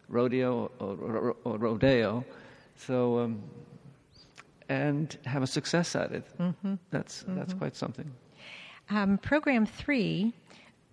rodeo 0.09 0.71
or, 0.79 0.97
or, 0.97 1.37
or 1.45 1.59
rodeo. 1.59 2.25
So. 2.77 3.21
Um, 3.21 3.43
and 4.69 5.19
have 5.27 5.43
a 5.43 5.49
success 5.49 5.97
at 5.97 6.13
it. 6.13 6.25
Mm-hmm. 6.39 6.75
That's 6.93 7.25
that's 7.27 7.53
quite 7.55 7.75
something. 7.75 8.09
Um, 8.89 9.19
program 9.19 9.67
three 9.67 10.33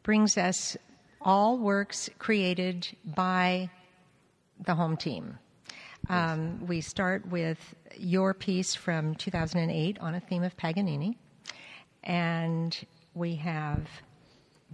brings 0.02 0.36
us 0.36 0.76
all 1.22 1.60
works 1.60 2.10
created 2.18 2.88
by 3.06 3.70
the 4.66 4.74
home 4.74 4.98
team. 4.98 5.38
Um, 6.10 6.66
we 6.68 6.82
start 6.82 7.28
with 7.28 7.76
your 7.98 8.34
piece 8.34 8.76
from 8.76 9.16
2008 9.16 10.00
on 10.00 10.16
a 10.16 10.20
theme 10.20 10.44
of 10.44 10.56
Paganini, 10.58 11.18
and 12.04 12.78
we 13.14 13.36
have 13.36 13.88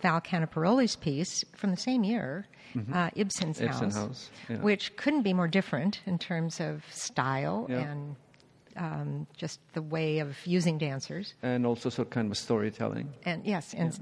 Val 0.02 0.22
Caniparoli's 0.22 0.96
piece 0.96 1.44
from 1.56 1.72
the 1.72 1.78
same 1.78 2.04
year, 2.04 2.46
uh, 2.94 3.10
Ibsen's 3.16 3.58
Mm-hmm. 3.58 3.66
Ibsen 3.68 3.92
House, 3.92 3.96
House, 3.96 4.30
yeah. 4.50 4.58
which 4.58 4.96
couldn't 4.96 5.22
be 5.22 5.34
more 5.34 5.48
different 5.48 6.02
in 6.06 6.18
terms 6.18 6.60
of 6.60 6.84
style 6.92 7.68
Yeah. 7.70 7.80
and 7.92 8.16
um, 8.76 9.28
just 9.38 9.60
the 9.74 9.84
way 9.84 10.18
of 10.20 10.36
using 10.48 10.80
dancers 10.80 11.36
and 11.44 11.64
also 11.66 11.90
sort 11.90 12.08
of 12.08 12.10
kind 12.12 12.32
of 12.32 12.38
storytelling. 12.38 13.14
and 13.24 13.46
yes, 13.46 13.74
and 13.76 13.96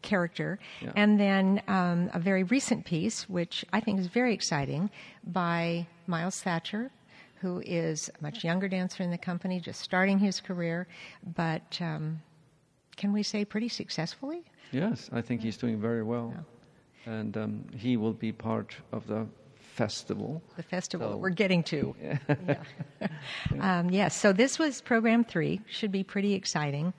character, 0.00 0.58
Yeah. 0.82 0.92
and 0.96 1.20
then 1.20 1.62
um, 1.68 2.10
a 2.14 2.18
very 2.18 2.42
recent 2.44 2.84
piece, 2.86 3.28
which 3.28 3.64
I 3.72 3.80
think 3.80 4.00
is 4.00 4.06
very 4.06 4.32
exciting, 4.34 4.90
by 5.26 5.86
Miles 6.06 6.40
Thatcher, 6.40 6.90
who 7.40 7.62
is 7.64 8.10
a 8.18 8.22
much 8.22 8.44
younger 8.44 8.68
dancer 8.68 9.02
in 9.02 9.10
the 9.10 9.18
company, 9.18 9.60
just 9.60 9.80
starting 9.80 10.18
his 10.18 10.40
career, 10.40 10.86
but 11.36 11.78
um, 11.80 12.20
can 12.96 13.12
we 13.12 13.22
say 13.22 13.44
pretty 13.44 13.68
successfully? 13.68 14.42
Yes, 14.72 15.10
I 15.12 15.20
think 15.20 15.42
he's 15.42 15.56
doing 15.56 15.80
very 15.80 16.02
well, 16.02 16.34
and 17.06 17.36
um, 17.36 17.64
he 17.76 17.96
will 17.96 18.12
be 18.12 18.32
part 18.32 18.74
of 18.92 19.06
the 19.06 19.26
festival. 19.74 20.42
The 20.56 20.62
festival 20.62 21.12
So- 21.12 21.16
we're 21.16 21.30
getting 21.30 21.62
to. 21.64 21.94
Yeah. 22.28 22.56
um, 23.60 23.90
yes, 23.90 24.14
so 24.14 24.32
this 24.32 24.58
was 24.58 24.80
program 24.80 25.24
three, 25.24 25.60
should 25.68 25.92
be 25.92 26.02
pretty 26.04 26.34
exciting. 26.34 26.92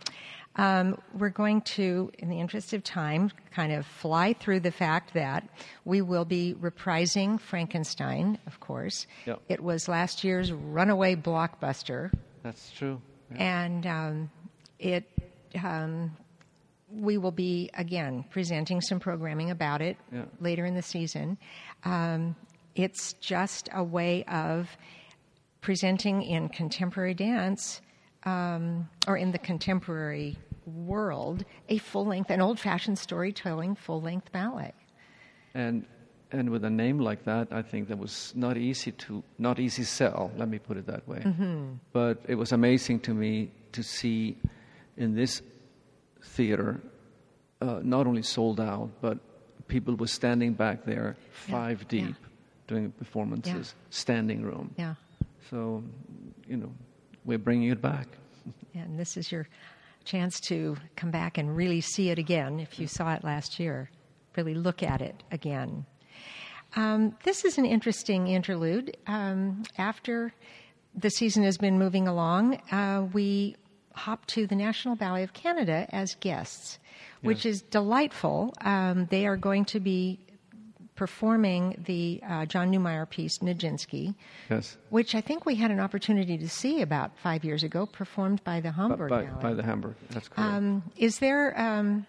Um, 0.57 0.97
we're 1.13 1.29
going 1.29 1.61
to, 1.61 2.11
in 2.19 2.29
the 2.29 2.39
interest 2.39 2.73
of 2.73 2.83
time, 2.83 3.31
kind 3.51 3.73
of 3.73 3.85
fly 3.85 4.33
through 4.33 4.61
the 4.61 4.71
fact 4.71 5.13
that 5.13 5.47
we 5.83 6.01
will 6.01 6.23
be 6.25 6.55
reprising 6.59 7.39
Frankenstein, 7.39 8.37
of 8.47 8.59
course. 8.59 9.05
Yep. 9.25 9.41
It 9.49 9.61
was 9.63 9.87
last 9.89 10.23
year's 10.23 10.51
runaway 10.53 11.15
blockbuster, 11.15 12.11
That's 12.43 12.71
true. 12.71 13.01
Yeah. 13.31 13.37
and 13.43 13.85
um, 13.87 14.31
it. 14.79 15.03
Um, 15.63 16.15
we 16.91 17.17
will 17.17 17.31
be 17.31 17.69
again 17.73 18.23
presenting 18.29 18.79
some 18.79 18.99
programming 18.99 19.49
about 19.51 19.81
it 19.81 19.97
Yeah. 20.13 20.25
later 20.39 20.65
in 20.65 20.75
the 20.75 20.81
season. 20.83 21.37
Um, 21.83 22.35
it's 22.75 23.13
just 23.13 23.67
a 23.73 23.83
way 23.83 24.23
of 24.25 24.69
presenting 25.61 26.21
in 26.21 26.47
contemporary 26.49 27.13
dance 27.15 27.81
um, 28.25 28.89
or 29.07 29.17
in 29.17 29.31
the 29.31 29.39
contemporary 29.39 30.37
world 30.65 31.45
a 31.69 31.77
full 31.77 32.05
length, 32.05 32.29
an 32.29 32.41
old 32.41 32.59
fashioned 32.59 32.97
storytelling 32.97 33.75
full 33.75 34.01
length 34.01 34.31
ballet. 34.31 34.73
And 35.53 35.85
and 36.31 36.49
with 36.49 36.65
a 36.65 36.69
name 36.69 36.99
like 36.99 37.23
that, 37.25 37.47
I 37.51 37.61
think 37.61 37.87
that 37.87 37.97
was 37.97 38.33
not 38.35 38.57
easy 38.57 38.91
to 38.91 39.23
not 39.37 39.59
easy 39.59 39.83
sell. 39.83 40.31
Let 40.35 40.49
me 40.49 40.59
put 40.59 40.77
it 40.77 40.87
that 40.87 41.07
way. 41.07 41.21
But 41.93 42.23
it 42.27 42.35
was 42.35 42.51
amazing 42.51 43.01
to 43.01 43.13
me 43.13 43.51
to 43.73 43.83
see 43.83 44.37
in 44.97 45.15
this 45.15 45.41
theater 46.21 46.81
uh, 47.61 47.79
not 47.83 48.07
only 48.07 48.23
sold 48.23 48.59
out, 48.59 48.89
but 49.01 49.19
people 49.67 49.95
were 49.95 50.07
standing 50.07 50.53
back 50.53 50.85
there 50.85 51.15
five 51.31 51.81
yeah. 51.81 51.87
deep 51.87 52.15
doing 52.67 52.91
performances, 52.91 53.75
standing 53.89 54.41
room. 54.41 54.73
Yeah. 54.77 54.95
So, 55.49 55.83
you 56.47 56.57
know, 56.57 56.71
we're 57.25 57.37
bringing 57.37 57.69
it 57.69 57.81
back. 57.81 58.07
And 58.73 58.99
this 58.99 59.17
is 59.17 59.31
your 59.31 59.47
chance 60.03 60.39
to 60.39 60.77
come 60.95 61.11
back 61.11 61.37
and 61.37 61.55
really 61.55 61.81
see 61.81 62.09
it 62.09 62.19
again 62.19 62.59
if 62.59 62.79
you 62.79 62.87
saw 62.87 63.13
it 63.13 63.23
last 63.23 63.59
year. 63.59 63.89
Really 64.35 64.53
look 64.53 64.83
at 64.83 65.01
it 65.01 65.23
again. 65.31 65.85
Um, 66.75 67.15
this 67.23 67.45
is 67.45 67.57
an 67.57 67.65
interesting 67.65 68.27
interlude. 68.27 68.97
Um, 69.07 69.63
after 69.77 70.33
the 70.93 71.09
season 71.09 71.43
has 71.43 71.57
been 71.57 71.79
moving 71.79 72.07
along, 72.07 72.55
uh, 72.71 73.07
we 73.13 73.55
hop 73.93 74.25
to 74.27 74.45
the 74.45 74.55
National 74.55 74.95
Ballet 74.95 75.23
of 75.23 75.33
Canada 75.33 75.87
as 75.89 76.15
guests, 76.15 76.79
which 77.21 77.45
is 77.45 77.61
delightful. 77.61 78.53
Um, 78.61 79.07
they 79.09 79.25
are 79.25 79.37
going 79.37 79.65
to 79.65 79.79
be 79.79 80.19
performing 80.95 81.81
the 81.85 82.21
uh, 82.27 82.45
John 82.45 82.71
Neumeier 82.71 83.09
piece, 83.09 83.39
Nijinsky, 83.39 84.15
Yes. 84.49 84.77
which 84.89 85.13
I 85.15 85.21
think 85.21 85.45
we 85.45 85.55
had 85.55 85.69
an 85.71 85.79
opportunity 85.79 86.37
to 86.37 86.47
see 86.49 86.81
about 86.81 87.11
five 87.17 87.43
years 87.43 87.63
ago, 87.63 87.85
performed 87.85 88.43
by 88.43 88.59
the 88.61 88.69
By, 88.69 88.75
Hamburg 88.75 89.09
by, 89.09 89.23
Ballet. 89.25 89.41
by 89.41 89.53
the 89.53 89.63
Hamburg. 89.63 89.95
That's 90.11 90.27
correct. 90.29 90.53
um, 90.53 90.83
is 90.97 91.19
there 91.19 91.59
um, 91.59 92.05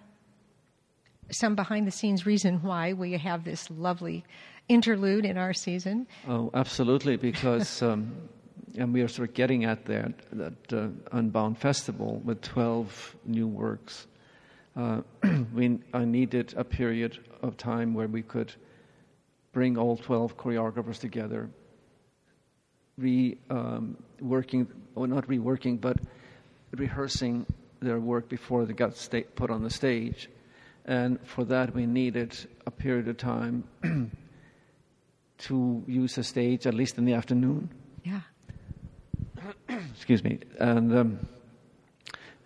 some 1.30 1.54
behind 1.56 1.86
the 1.86 1.90
scenes 1.90 2.24
reason 2.26 2.62
why 2.62 2.92
we 2.92 3.12
have 3.12 3.44
this 3.44 3.68
lovely 3.70 4.24
interlude 4.68 5.24
in 5.24 5.36
our 5.36 5.52
season? 5.52 6.06
Oh, 6.28 6.50
absolutely, 6.54 7.16
because 7.16 7.82
um, 7.88 8.12
and 8.78 8.92
we 8.92 9.00
are 9.02 9.08
sort 9.08 9.28
of 9.28 9.34
getting 9.34 9.64
at 9.64 9.86
that 9.86 10.12
that 10.32 10.72
uh, 10.72 10.88
Unbound 11.12 11.58
Festival 11.58 12.20
with 12.24 12.40
twelve 12.42 13.16
new 13.24 13.48
works. 13.48 14.06
Uh, 14.76 15.00
we 15.54 15.78
I 15.92 16.04
needed 16.04 16.54
a 16.56 16.62
period 16.64 17.18
of 17.42 17.56
time 17.56 17.94
where 17.94 18.06
we 18.08 18.22
could 18.22 18.52
bring 19.56 19.78
all 19.78 19.96
twelve 19.96 20.36
choreographers 20.36 21.00
together, 21.00 21.48
re 22.98 23.38
um, 23.48 23.96
working 24.20 24.68
or 24.94 25.06
not 25.06 25.26
reworking, 25.28 25.80
but 25.80 25.96
rehearsing 26.72 27.46
their 27.80 27.98
work 27.98 28.28
before 28.28 28.66
they 28.66 28.74
got 28.74 28.94
sta- 28.94 29.24
put 29.34 29.50
on 29.50 29.62
the 29.62 29.70
stage, 29.70 30.28
and 30.84 31.18
for 31.24 31.42
that 31.46 31.74
we 31.74 31.86
needed 31.86 32.36
a 32.66 32.70
period 32.70 33.08
of 33.08 33.16
time 33.16 33.64
to 35.38 35.82
use 35.86 36.16
the 36.16 36.22
stage 36.22 36.66
at 36.66 36.74
least 36.74 36.98
in 36.98 37.06
the 37.06 37.14
afternoon. 37.14 37.70
Yeah. 38.04 38.20
Excuse 39.94 40.22
me. 40.22 40.38
And 40.60 40.94
um, 40.94 41.18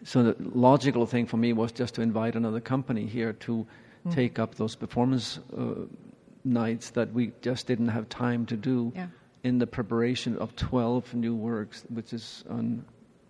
so 0.04 0.22
the 0.22 0.36
logical 0.54 1.06
thing 1.06 1.26
for 1.26 1.38
me 1.38 1.54
was 1.54 1.72
just 1.72 1.96
to 1.96 2.02
invite 2.02 2.36
another 2.36 2.60
company 2.60 3.06
here 3.06 3.32
to 3.32 3.66
take 4.10 4.38
up 4.38 4.54
those 4.54 4.76
performance 4.76 5.40
uh, 5.58 5.86
nights 6.44 6.90
that 6.90 7.12
we 7.12 7.32
just 7.42 7.66
didn't 7.66 7.88
have 7.88 8.08
time 8.08 8.46
to 8.46 8.56
do 8.56 8.92
Yeah. 8.94 9.06
in 9.42 9.58
the 9.58 9.66
preparation 9.66 10.36
of 10.38 10.54
12 10.56 11.14
new 11.14 11.34
works, 11.34 11.84
which 11.88 12.12
is 12.12 12.44
un- 12.48 12.84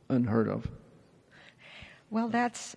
unheard 0.09 0.49
of. 0.49 0.69
Well, 2.11 2.29
that's 2.29 2.77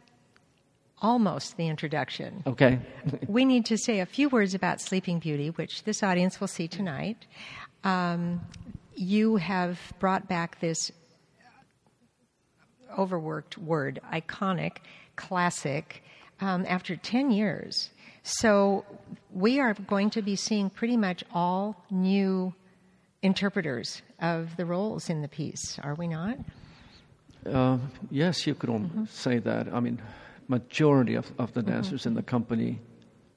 almost 1.02 1.58
the 1.58 1.67
introduction. 1.67 2.43
Okay. 2.48 2.80
we 3.28 3.46
need 3.46 3.65
to 3.65 3.78
say 3.78 4.00
a 4.00 4.06
few 4.06 4.30
words 4.30 4.54
about 4.54 4.80
Sleeping 4.82 5.19
Beauty, 5.19 5.50
which 5.50 5.84
this 5.84 6.02
audience 6.04 6.39
will 6.39 6.48
see 6.48 6.67
tonight. 6.67 7.26
Um, 7.84 8.41
you 8.96 9.36
have 9.38 9.80
brought 10.00 10.28
back 10.30 10.60
this 10.62 10.91
overworked 12.98 13.58
word, 13.58 14.00
iconic, 14.12 14.78
classic, 15.15 16.04
um, 16.39 16.65
after 16.67 16.96
10 16.96 17.32
years. 17.32 17.89
So 18.23 18.86
we 19.31 19.59
are 19.59 19.73
going 19.73 20.09
to 20.12 20.21
be 20.21 20.36
seeing 20.36 20.69
pretty 20.69 20.95
much 20.95 21.23
all 21.33 21.75
new 21.91 22.53
interpreters 23.21 24.01
of 24.19 24.55
the 24.55 24.65
roles 24.65 25.09
in 25.09 25.21
the 25.21 25.27
piece, 25.27 25.77
are 25.83 25.95
we 25.95 26.07
not? 26.07 26.38
Uh, 27.45 27.77
yes, 28.09 28.47
you 28.47 28.55
could 28.55 28.69
almost 28.69 29.15
say 29.15 29.39
that. 29.39 29.67
I 29.73 29.81
mean, 29.81 30.01
majority 30.47 31.15
of, 31.15 31.29
of 31.38 31.53
the 31.53 31.62
dancers 31.62 32.05
in 32.05 32.13
the 32.13 32.23
company 32.23 32.79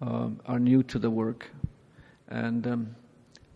um, 0.01 0.41
are 0.47 0.61
new 0.61 0.83
to 0.85 0.99
the 0.99 1.11
work, 1.11 1.51
and 2.29 2.67
um, 2.67 2.97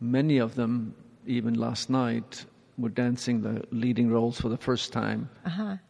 many 0.00 0.38
of 0.38 0.56
them, 0.56 0.94
even 1.26 1.54
last 1.54 1.90
night, 1.90 2.44
were 2.76 2.88
dancing 2.88 3.42
the 3.42 3.62
leading 3.70 4.10
roles 4.10 4.40
for 4.40 4.48
the 4.48 4.56
first 4.56 4.92
time 4.92 5.28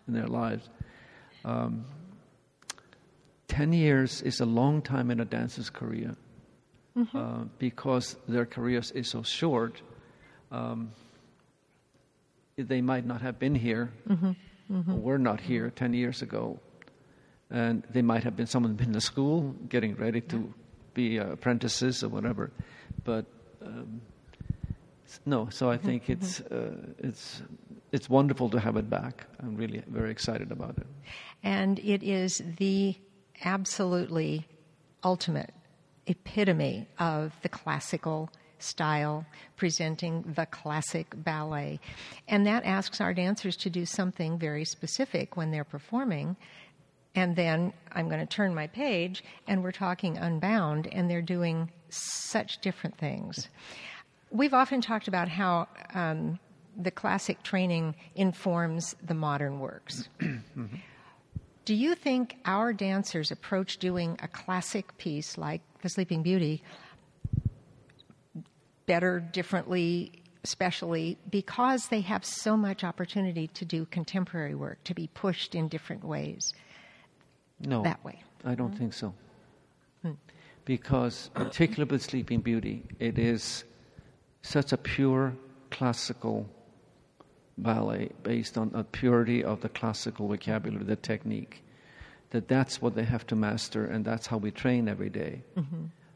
in 0.06 0.12
their 0.14 0.26
lives. 0.26 0.68
Um, 1.44 1.84
Ten 3.50 3.72
years 3.72 4.22
is 4.22 4.40
a 4.40 4.46
long 4.46 4.80
time 4.82 5.10
in 5.10 5.18
a 5.20 5.24
dancer's 5.24 5.70
career 5.70 6.14
uh, 7.14 7.44
because 7.58 8.16
their 8.28 8.46
careers 8.46 8.90
is 8.92 9.08
so 9.08 9.22
short. 9.22 9.82
Um, 10.52 10.90
they 12.56 12.80
might 12.80 13.04
not 13.06 13.20
have 13.22 13.38
been 13.38 13.54
here 13.54 13.90
or 14.70 14.94
were 14.94 15.18
not 15.18 15.40
here 15.40 15.70
10 15.70 15.94
years 15.94 16.22
ago. 16.22 16.58
and 17.50 17.82
they 17.90 18.02
might 18.02 18.22
have 18.22 18.36
been 18.36 18.46
someone 18.46 18.74
been 18.76 18.86
in 18.88 18.92
the 18.92 19.00
school 19.00 19.54
getting 19.68 19.96
ready 19.96 20.20
to 20.20 20.54
be 20.94 21.18
uh, 21.18 21.32
apprentices 21.32 22.04
or 22.04 22.08
whatever, 22.08 22.50
but 23.04 23.24
um, 23.66 24.00
no. 25.26 25.48
So 25.50 25.70
I 25.70 25.76
think 25.76 26.04
Mm-hmm. 26.04 26.12
it's 26.22 26.40
uh, 26.40 26.76
it's 26.98 27.42
it's 27.92 28.08
wonderful 28.08 28.48
to 28.50 28.60
have 28.60 28.76
it 28.78 28.88
back. 28.88 29.26
I'm 29.42 29.56
really 29.56 29.82
very 29.88 30.10
excited 30.12 30.52
about 30.52 30.78
it. 30.78 30.86
And 31.42 31.78
it 31.80 32.02
is 32.04 32.42
the 32.58 32.94
absolutely 33.44 34.46
ultimate 35.04 35.52
epitome 36.06 36.86
of 36.98 37.32
the 37.42 37.48
classical 37.48 38.30
style, 38.58 39.24
presenting 39.56 40.22
the 40.36 40.46
classic 40.46 41.06
ballet. 41.16 41.80
And 42.28 42.46
that 42.46 42.64
asks 42.64 43.00
our 43.00 43.14
dancers 43.14 43.56
to 43.58 43.70
do 43.70 43.86
something 43.86 44.38
very 44.38 44.64
specific 44.64 45.36
when 45.36 45.50
they're 45.50 45.64
performing. 45.64 46.36
And 47.14 47.34
then 47.34 47.72
I'm 47.92 48.08
going 48.08 48.20
to 48.20 48.26
turn 48.26 48.54
my 48.54 48.68
page, 48.68 49.24
and 49.48 49.64
we're 49.64 49.72
talking 49.72 50.16
Unbound, 50.16 50.88
and 50.92 51.10
they're 51.10 51.22
doing 51.22 51.70
such 51.88 52.60
different 52.60 52.98
things. 52.98 53.48
We've 54.30 54.54
often 54.54 54.80
talked 54.80 55.08
about 55.08 55.28
how 55.28 55.66
um, 55.92 56.38
the 56.76 56.92
classic 56.92 57.42
training 57.42 57.96
informs 58.14 58.94
the 59.02 59.14
modern 59.14 59.58
works. 59.58 60.08
Do 61.70 61.76
you 61.76 61.94
think 61.94 62.36
our 62.46 62.72
dancers 62.72 63.30
approach 63.30 63.76
doing 63.76 64.18
a 64.20 64.26
classic 64.26 64.98
piece 64.98 65.38
like 65.38 65.60
The 65.82 65.88
Sleeping 65.88 66.20
Beauty 66.20 66.64
better, 68.86 69.20
differently, 69.20 70.10
especially 70.42 71.16
because 71.30 71.86
they 71.86 72.00
have 72.00 72.24
so 72.24 72.56
much 72.56 72.82
opportunity 72.82 73.46
to 73.54 73.64
do 73.64 73.86
contemporary 73.86 74.56
work, 74.56 74.82
to 74.82 74.94
be 74.94 75.10
pushed 75.14 75.54
in 75.54 75.68
different 75.68 76.02
ways 76.02 76.54
No, 77.60 77.84
that 77.84 78.04
way? 78.04 78.20
I 78.44 78.56
don't 78.56 78.76
think 78.76 78.92
so. 78.92 79.14
Hmm. 80.02 80.14
Because, 80.64 81.30
particularly 81.34 81.88
with 81.88 82.02
Sleeping 82.02 82.40
Beauty, 82.40 82.82
it 82.98 83.16
is 83.16 83.62
such 84.42 84.72
a 84.72 84.76
pure 84.76 85.34
classical 85.70 86.48
ballet 87.62 88.10
based 88.22 88.58
on 88.58 88.70
a 88.74 88.84
purity 88.84 89.44
of 89.44 89.60
the 89.60 89.68
classical 89.68 90.28
vocabulary, 90.28 90.84
the 90.84 90.96
technique, 90.96 91.62
that 92.30 92.48
that's 92.48 92.80
what 92.80 92.94
they 92.94 93.04
have 93.04 93.26
to 93.26 93.36
master, 93.36 93.84
and 93.84 94.04
that's 94.04 94.26
how 94.26 94.36
we 94.38 94.50
train 94.50 94.88
every 94.88 95.10
day. 95.10 95.42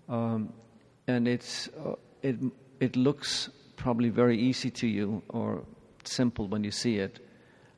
Um, 0.09 0.53
and 1.07 1.29
it's 1.29 1.69
uh, 1.85 1.95
it 2.23 2.37
it 2.81 2.97
looks 2.97 3.51
probably 3.77 4.09
very 4.11 4.39
easy 4.39 4.71
to 4.71 4.87
you 4.87 5.23
or 5.29 5.65
simple 6.05 6.47
when 6.49 6.65
you 6.65 6.71
see 6.71 6.99
it. 6.99 7.21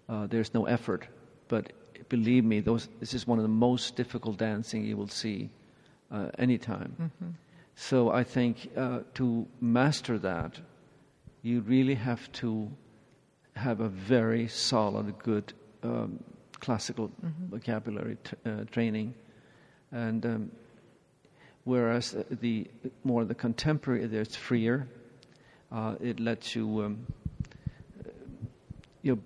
Uh, 0.08 0.26
there's 0.26 0.52
no 0.54 0.66
effort, 0.66 1.08
but 1.48 1.72
believe 2.08 2.44
me, 2.44 2.60
those 2.60 2.88
this 3.00 3.14
is 3.14 3.26
one 3.26 3.38
of 3.38 3.42
the 3.42 3.48
most 3.48 3.96
difficult 3.96 4.38
dancing 4.38 4.84
you 4.84 4.96
will 4.96 5.08
see 5.08 5.50
uh, 6.12 6.28
anytime. 6.38 7.10
So 7.74 8.10
I 8.10 8.24
think 8.24 8.70
uh, 8.76 9.00
to 9.14 9.46
master 9.60 10.18
that, 10.18 10.60
you 11.42 11.60
really 11.60 11.94
have 11.94 12.30
to 12.32 12.70
have 13.56 13.80
a 13.80 13.88
very 13.88 14.48
solid, 14.48 15.18
good 15.18 15.52
um, 15.82 16.18
classical 16.60 17.10
vocabulary 17.50 18.16
t- 18.22 18.36
uh, 18.50 18.64
training, 18.70 19.14
and 19.92 20.24
um, 20.26 20.50
whereas 21.64 22.12
the, 22.12 22.26
the 22.40 22.90
more 23.04 23.24
the 23.24 23.34
contemporary, 23.34 24.04
it's 24.04 24.36
freer. 24.36 24.86
Uh, 25.72 25.96
it 26.00 26.20
lets 26.20 26.54
you 26.54 26.82
um, 26.84 27.06
your 29.02 29.18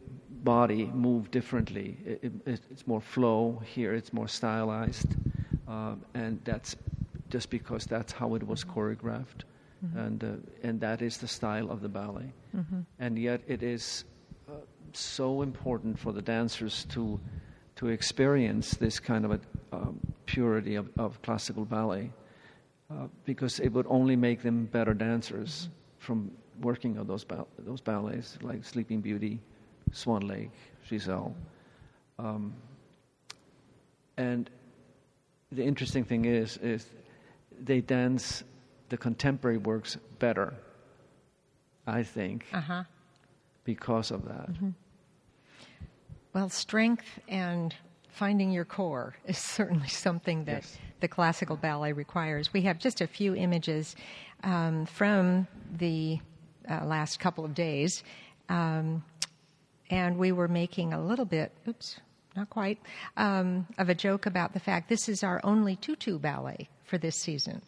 body 0.43 0.87
move 0.87 1.31
differently. 1.31 1.97
It, 2.07 2.33
it, 2.47 2.61
it's 2.71 2.87
more 2.87 3.01
flow 3.01 3.61
here. 3.65 3.95
It's 3.95 4.13
more 4.13 4.29
stylized, 4.29 5.15
um, 5.69 6.01
and 6.15 6.41
that's 6.45 6.77
just 7.29 7.51
because 7.51 7.85
that's 7.87 8.13
how 8.13 8.35
it 8.37 8.47
was 8.47 8.65
choreographed, 8.65 9.45
and 9.97 10.25
uh, 10.25 10.29
and 10.63 10.81
that 10.81 11.03
is 11.03 11.19
the 11.19 11.29
style 11.29 11.71
of 11.71 11.81
the 11.83 11.89
ballet. 11.89 12.33
And 12.99 13.19
yet, 13.19 13.43
it 13.47 13.63
is 13.63 14.05
uh, 14.05 14.20
so 14.97 15.43
important 15.43 15.99
for 15.99 16.13
the 16.13 16.23
dancers 16.23 16.85
to 16.91 17.21
to 17.77 17.89
experience 17.89 18.73
this 18.75 19.01
kind 19.01 19.25
of 19.25 19.31
a 19.33 19.41
um, 19.73 19.99
purity 20.27 20.75
of, 20.75 20.89
of 20.99 21.23
classical 21.23 21.65
ballet, 21.65 22.11
uh, 22.91 23.07
because 23.25 23.59
it 23.61 23.71
would 23.73 23.87
only 23.89 24.17
make 24.17 24.43
them 24.43 24.67
better 24.67 24.93
dancers 24.93 25.69
from 25.99 26.31
working 26.61 26.99
on 26.99 27.07
those 27.07 27.25
ball- 27.25 27.49
those 27.59 27.81
ballets 27.81 28.37
like 28.43 28.65
Sleeping 28.65 29.01
Beauty, 29.01 29.41
Swan 29.93 30.27
Lake, 30.27 30.51
Giselle. 30.89 31.35
Um, 32.19 32.53
and 34.19 34.51
the 35.51 35.65
interesting 35.65 36.05
thing 36.05 36.27
is, 36.27 36.59
is 36.59 36.85
they 37.59 37.81
dance 37.81 38.45
the 38.91 38.97
contemporary 38.99 39.57
works 39.59 39.97
better, 40.19 40.53
I 41.87 42.03
think, 42.03 42.45
Uh 42.53 42.61
huh. 42.61 42.85
because 43.65 44.11
of 44.11 44.27
that. 44.27 44.51
Well, 46.33 46.49
strength 46.49 47.19
and 47.29 47.75
finding 48.09 48.51
your 48.53 48.65
core 48.65 49.15
is 49.27 49.39
certainly 49.59 49.89
something 49.89 50.45
that 50.45 50.63
Yes. 50.63 50.79
the 51.01 51.09
classical 51.09 51.57
ballet 51.57 51.93
requires. 51.93 52.53
We 52.53 52.63
have 52.63 52.79
just 52.79 53.01
a 53.01 53.07
few 53.07 53.35
images 53.35 53.97
um, 54.45 54.87
from 54.87 55.47
the 55.77 56.19
uh, 56.71 56.85
last 56.85 57.19
couple 57.21 57.45
of 57.45 57.55
days, 57.55 58.05
um, 58.49 59.03
and 59.91 60.19
we 60.19 60.31
were 60.33 60.49
making 60.49 60.93
a 60.93 61.03
little 61.03 61.25
bit, 61.25 61.53
oops, 61.67 61.99
not 62.37 62.49
quite, 62.49 62.79
um, 63.17 63.67
of 63.79 63.89
a 63.89 63.95
joke 63.95 64.27
about 64.27 64.53
the 64.53 64.61
fact 64.61 64.89
this 64.89 65.09
is 65.09 65.25
our 65.25 65.41
only 65.43 65.75
tutu 65.77 66.19
ballet 66.19 66.69
for 66.85 66.97
this 66.99 67.17
season. 67.17 67.61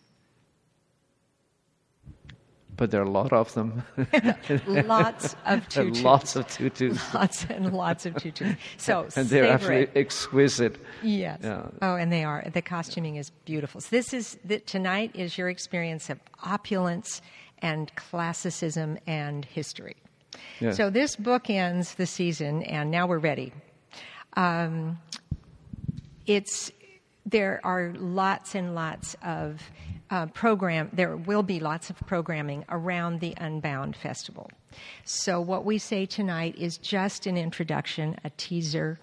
But 2.76 2.90
there 2.90 3.00
are 3.00 3.04
a 3.04 3.10
lot 3.10 3.32
of 3.32 3.52
them. 3.54 3.82
Lots 4.66 5.36
of 5.46 5.68
tutus. 5.68 6.02
lots 6.02 6.36
of 6.36 6.48
tutus. 6.48 7.14
Lots 7.14 7.44
and 7.50 7.72
lots 7.72 8.06
of 8.06 8.16
tutus. 8.16 8.56
So 8.78 9.06
and 9.14 9.28
they're 9.28 9.72
it. 9.72 9.90
exquisite. 9.94 10.76
Yes. 11.02 11.40
Yeah. 11.42 11.66
Oh, 11.82 11.96
and 11.96 12.10
they 12.10 12.24
are. 12.24 12.44
The 12.52 12.62
costuming 12.62 13.16
is 13.16 13.30
beautiful. 13.44 13.80
So 13.82 13.88
this 13.90 14.14
is 14.14 14.38
the, 14.44 14.58
tonight 14.60 15.10
is 15.14 15.36
your 15.36 15.50
experience 15.50 16.08
of 16.08 16.18
opulence 16.42 17.20
and 17.58 17.94
classicism 17.96 18.98
and 19.06 19.44
history. 19.44 19.96
Yes. 20.60 20.76
So 20.76 20.88
this 20.88 21.14
book 21.16 21.50
ends 21.50 21.94
the 21.94 22.06
season, 22.06 22.62
and 22.62 22.90
now 22.90 23.06
we're 23.06 23.18
ready. 23.18 23.52
Um, 24.34 24.98
it's 26.26 26.72
there 27.26 27.60
are 27.64 27.92
lots 27.96 28.54
and 28.54 28.74
lots 28.74 29.14
of 29.22 29.62
uh, 30.12 30.26
program. 30.26 30.90
There 30.92 31.16
will 31.16 31.42
be 31.42 31.58
lots 31.58 31.88
of 31.88 31.96
programming 32.06 32.64
around 32.68 33.20
the 33.20 33.34
Unbound 33.38 33.96
Festival. 33.96 34.50
So 35.04 35.40
what 35.40 35.64
we 35.64 35.78
say 35.78 36.04
tonight 36.04 36.54
is 36.58 36.76
just 36.76 37.26
an 37.26 37.38
introduction, 37.38 38.16
a 38.22 38.30
teaser. 38.36 39.00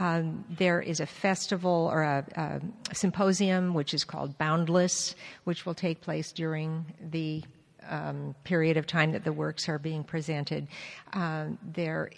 Um, 0.00 0.44
there 0.48 0.80
is 0.80 0.98
a 1.00 1.06
festival 1.06 1.90
or 1.92 2.02
a, 2.02 2.24
a 2.36 2.94
symposium 2.94 3.74
which 3.74 3.92
is 3.92 4.02
called 4.02 4.36
Boundless, 4.38 5.14
which 5.44 5.66
will 5.66 5.74
take 5.74 6.00
place 6.00 6.32
during 6.32 6.86
the 7.10 7.44
um, 7.88 8.34
period 8.44 8.78
of 8.78 8.86
time 8.86 9.12
that 9.12 9.24
the 9.24 9.32
works 9.32 9.68
are 9.68 9.78
being 9.78 10.04
presented. 10.04 10.68
Um, 11.12 11.58
there 11.62 12.10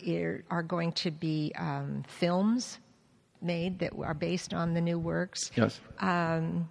are 0.49 0.63
going 0.63 0.93
to 0.93 1.11
be 1.11 1.53
um, 1.59 2.05
films 2.07 2.79
made 3.43 3.81
that 3.81 3.93
are 3.99 4.15
based 4.15 4.55
on 4.55 4.75
the 4.75 4.81
new 4.81 4.99
works. 4.99 5.51
Yes. 5.57 5.81
Um, 6.01 6.69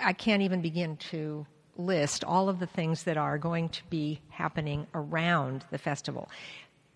I 0.00 0.12
can't 0.12 0.42
even 0.42 0.62
begin 0.62 0.96
to 1.10 1.46
list 1.76 2.24
all 2.24 2.48
of 2.48 2.60
the 2.60 2.66
things 2.66 3.04
that 3.04 3.16
are 3.16 3.38
going 3.38 3.68
to 3.70 3.82
be 3.90 4.20
happening 4.28 4.86
around 4.94 5.64
the 5.70 5.78
festival. 5.78 6.28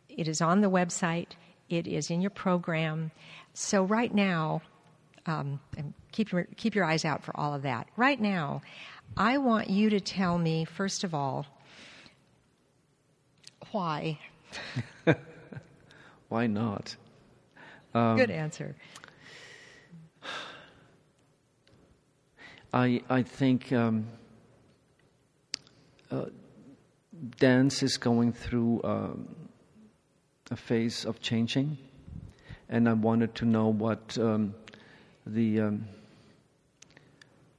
It 0.09 0.29
is 0.29 0.41
on 0.41 0.61
the 0.61 0.71
website, 0.71 1.33
it 1.69 1.87
is 1.87 2.11
in 2.11 2.21
your 2.21 2.31
program. 2.31 3.11
So, 3.55 3.83
right 3.83 4.13
now, 4.15 4.63
um, 5.27 5.61
and 5.77 5.93
keep 6.13 6.33
your, 6.33 6.47
keep 6.57 6.75
your 6.75 6.85
eyes 6.85 7.05
out 7.05 7.23
for 7.23 7.37
all 7.37 7.55
of 7.55 7.63
that. 7.63 7.89
Right 7.97 8.21
now, 8.21 8.63
I 9.17 9.39
want 9.39 9.69
you 9.69 9.91
to 9.91 10.01
tell 10.01 10.39
me, 10.39 10.65
first 10.65 11.05
of 11.05 11.15
all, 11.15 11.47
why. 13.73 14.19
Why 16.29 16.47
not? 16.47 16.97
Um, 17.95 18.17
Good 18.17 18.31
answer. 18.31 18.77
I 22.73 23.03
I 23.09 23.23
think 23.23 23.73
um, 23.73 24.07
uh, 26.11 26.27
dance 27.39 27.83
is 27.83 27.97
going 27.97 28.33
through 28.33 28.81
um, 28.85 29.29
a 30.51 30.57
phase 30.57 31.05
of 31.05 31.21
changing, 31.21 31.79
and 32.69 32.89
I 32.89 32.93
wanted 32.93 33.35
to 33.37 33.45
know 33.45 33.69
what 33.69 34.19
um, 34.19 34.55
the 35.27 35.61
um, 35.61 35.89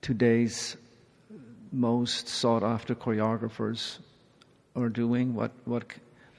today's 0.01 0.77
most 1.71 2.27
sought 2.27 2.63
after 2.63 2.95
choreographers 2.95 3.99
are 4.75 4.89
doing. 4.89 5.33
What 5.33 5.51
what 5.65 5.85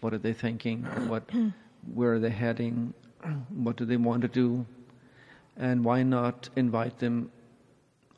what 0.00 0.14
are 0.14 0.18
they 0.18 0.32
thinking? 0.32 0.84
What 1.08 1.24
where 1.94 2.14
are 2.14 2.18
they 2.18 2.30
heading? 2.30 2.94
What 3.50 3.76
do 3.76 3.84
they 3.84 3.96
want 3.96 4.22
to 4.22 4.28
do? 4.28 4.66
and 5.60 5.84
why 5.84 6.02
not 6.02 6.48
invite 6.56 6.98
them, 6.98 7.30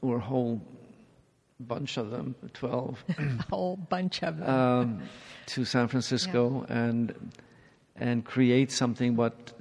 or 0.02 0.16
a 0.16 0.20
whole 0.20 0.60
bunch 1.60 1.96
of 1.96 2.10
them, 2.10 2.34
12, 2.52 3.04
a 3.18 3.42
whole 3.50 3.76
bunch 3.76 4.22
of 4.22 4.38
them, 4.38 4.48
um, 4.48 5.02
to 5.46 5.64
San 5.64 5.88
Francisco 5.88 6.66
yeah. 6.68 6.78
and 6.78 7.32
and 7.94 8.24
create 8.24 8.72
something 8.72 9.16
what 9.16 9.52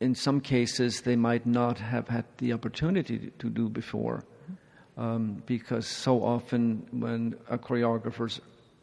in 0.00 0.14
some 0.14 0.40
cases 0.40 1.02
they 1.02 1.16
might 1.16 1.46
not 1.46 1.78
have 1.78 2.08
had 2.08 2.24
the 2.38 2.52
opportunity 2.52 3.30
to 3.38 3.48
do 3.48 3.68
before. 3.68 4.24
Um, 4.96 5.42
because 5.46 5.86
so 5.86 6.22
often 6.22 6.86
when 6.90 7.32
choreographers 7.50 8.40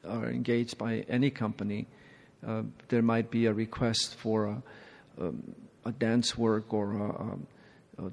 are 0.08 0.30
engaged 0.30 0.78
by 0.78 1.06
any 1.08 1.30
company, 1.30 1.88
uh, 2.48 2.64
there 2.88 3.02
might 3.02 3.30
be 3.30 3.46
a 3.46 3.54
request 3.54 4.16
for 4.16 4.46
a, 4.46 4.64
um, 5.22 5.56
a 5.86 5.92
dance 5.92 6.38
work 6.38 6.74
or 6.74 6.94
a, 6.94 7.10
a, 7.10 7.38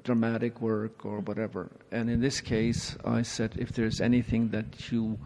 dramatic 0.03 0.61
work 0.61 1.05
or 1.05 1.19
whatever. 1.19 1.71
And 1.91 2.09
in 2.09 2.21
this 2.21 2.41
case, 2.41 2.97
I 3.05 3.21
said, 3.21 3.55
if 3.57 3.71
there's 3.71 4.01
anything 4.01 4.49
that 4.49 4.91
you 4.91 5.17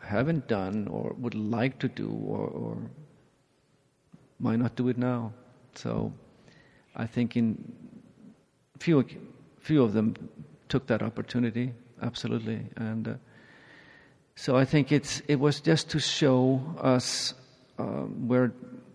haven't 0.00 0.48
done 0.48 0.88
or 0.88 1.14
would 1.18 1.34
like 1.34 1.78
to 1.80 1.88
do, 1.88 2.10
or, 2.10 2.46
or 2.48 2.78
why 4.38 4.56
not 4.56 4.76
do 4.76 4.88
it 4.88 4.98
now? 4.98 5.32
So 5.74 6.12
I 6.96 7.06
think 7.06 7.36
in 7.36 7.72
few 8.78 9.04
few 9.60 9.82
of 9.82 9.92
them 9.92 10.16
took 10.68 10.86
that 10.86 11.02
opportunity 11.02 11.72
absolutely, 12.02 12.60
and 12.76 13.08
uh, 13.08 13.14
so 14.34 14.56
I 14.56 14.64
think 14.64 14.90
it's 14.90 15.20
it 15.28 15.36
was 15.36 15.60
just 15.60 15.90
to 15.90 16.00
show 16.00 16.60
us 16.80 17.34
um, 17.78 18.26
where 18.26 18.52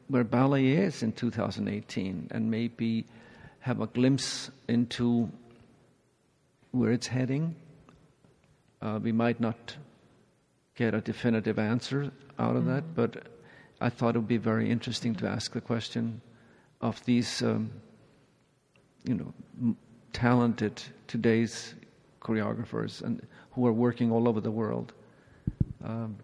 where 0.07 0.23
ballet 0.23 0.67
is 0.67 1.03
in 1.03 1.11
2018, 1.11 2.27
and 2.31 2.51
maybe 2.51 3.05
have 3.65 3.81
a 3.81 3.87
glimpse 3.87 4.51
into 4.67 5.27
where 6.69 6.91
it's 6.91 7.07
heading. 7.07 7.55
Uh, 8.79 8.99
we 9.01 9.11
might 9.11 9.39
not 9.39 9.75
get 10.75 10.93
a 10.93 11.01
definitive 11.01 11.57
answer 11.57 12.11
out 12.37 12.55
of 12.55 12.61
mm-hmm. 12.61 12.75
that, 12.75 12.93
but 12.93 13.23
I 13.81 13.89
thought 13.89 14.15
it 14.15 14.19
would 14.19 14.27
be 14.27 14.37
very 14.37 14.69
interesting 14.69 15.15
to 15.15 15.27
ask 15.27 15.51
the 15.51 15.61
question 15.61 16.21
of 16.79 17.03
these, 17.05 17.41
um, 17.41 17.71
you 19.03 19.15
know, 19.15 19.33
m- 19.59 19.77
talented 20.13 20.79
today's 21.07 21.73
choreographers 22.21 23.01
and 23.01 23.19
who 23.53 23.65
are 23.65 23.73
working 23.73 24.11
all 24.11 24.29
over 24.29 24.41
the 24.41 24.51
world. 24.51 24.93
Um, 25.83 26.17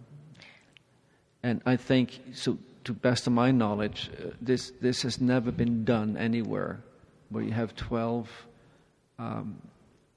and 1.42 1.60
I 1.66 1.76
think 1.76 2.22
so 2.36 2.60
to 2.84 2.94
best 2.94 3.26
of 3.26 3.34
my 3.34 3.50
knowledge, 3.50 4.12
uh, 4.14 4.30
this 4.40 4.74
this 4.80 5.02
has 5.02 5.20
never 5.20 5.52
been 5.52 5.86
done 5.86 6.18
anywhere, 6.18 6.84
where 7.32 7.44
you 7.44 7.52
have 7.52 7.76
twelve 7.76 8.30
um, 9.18 9.62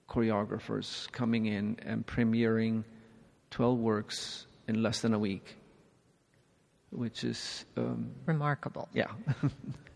choreographers 0.08 1.10
coming 1.12 1.46
in 1.46 1.78
and 1.84 2.06
premiering 2.06 2.84
twelve 3.50 3.78
works 3.78 4.46
in 4.68 4.82
less 4.82 5.00
than 5.00 5.14
a 5.14 5.18
week, 5.18 5.56
which 6.90 7.24
is 7.24 7.64
um, 7.76 8.10
remarkable. 8.26 8.88
Yeah. 8.92 9.10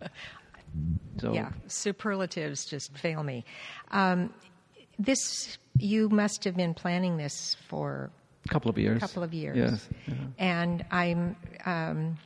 so, 1.20 1.32
yeah, 1.32 1.50
superlatives 1.66 2.64
just 2.64 2.96
fail 2.96 3.22
me. 3.22 3.44
Um, 3.90 4.32
this 4.98 5.58
you 5.78 6.08
must 6.08 6.44
have 6.44 6.56
been 6.56 6.74
planning 6.74 7.16
this 7.16 7.56
for 7.68 8.10
a 8.44 8.48
couple 8.48 8.70
of 8.70 8.78
years. 8.78 8.96
A 8.96 9.00
couple 9.00 9.22
of 9.22 9.32
years. 9.32 9.56
Yes. 9.56 9.88
Yeah. 10.06 10.14
And 10.38 10.84
I'm 10.90 11.36
um, 11.66 12.18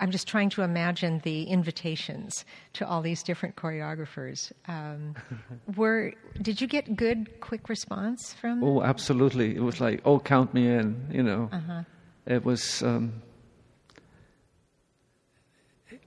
I'm 0.00 0.10
just 0.10 0.26
trying 0.26 0.48
to 0.50 0.62
imagine 0.62 1.20
the 1.24 1.44
invitations 1.44 2.46
to 2.72 2.88
all 2.88 3.02
these 3.02 3.22
different 3.22 3.54
choreographers. 3.56 4.50
Um, 4.66 5.14
were 5.76 6.14
did 6.40 6.60
you 6.60 6.66
get 6.66 6.96
good, 6.96 7.40
quick 7.40 7.68
response 7.68 8.32
from? 8.32 8.64
Oh, 8.64 8.82
absolutely! 8.82 9.54
It 9.54 9.62
was 9.62 9.80
like, 9.80 10.00
oh, 10.06 10.18
count 10.18 10.54
me 10.54 10.66
in. 10.68 11.06
You 11.12 11.22
know, 11.22 11.50
uh-huh. 11.52 11.82
it 12.26 12.44
was. 12.44 12.82
Um, 12.82 13.22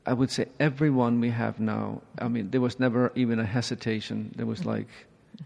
I 0.05 0.13
would 0.13 0.31
say 0.31 0.47
everyone 0.59 1.21
we 1.21 1.29
have 1.29 1.59
now. 1.59 2.01
I 2.19 2.27
mean, 2.27 2.49
there 2.49 2.61
was 2.61 2.79
never 2.79 3.11
even 3.15 3.39
a 3.39 3.45
hesitation. 3.45 4.33
There 4.35 4.45
was 4.45 4.61
mm-hmm. 4.61 4.69
like, 4.69 4.87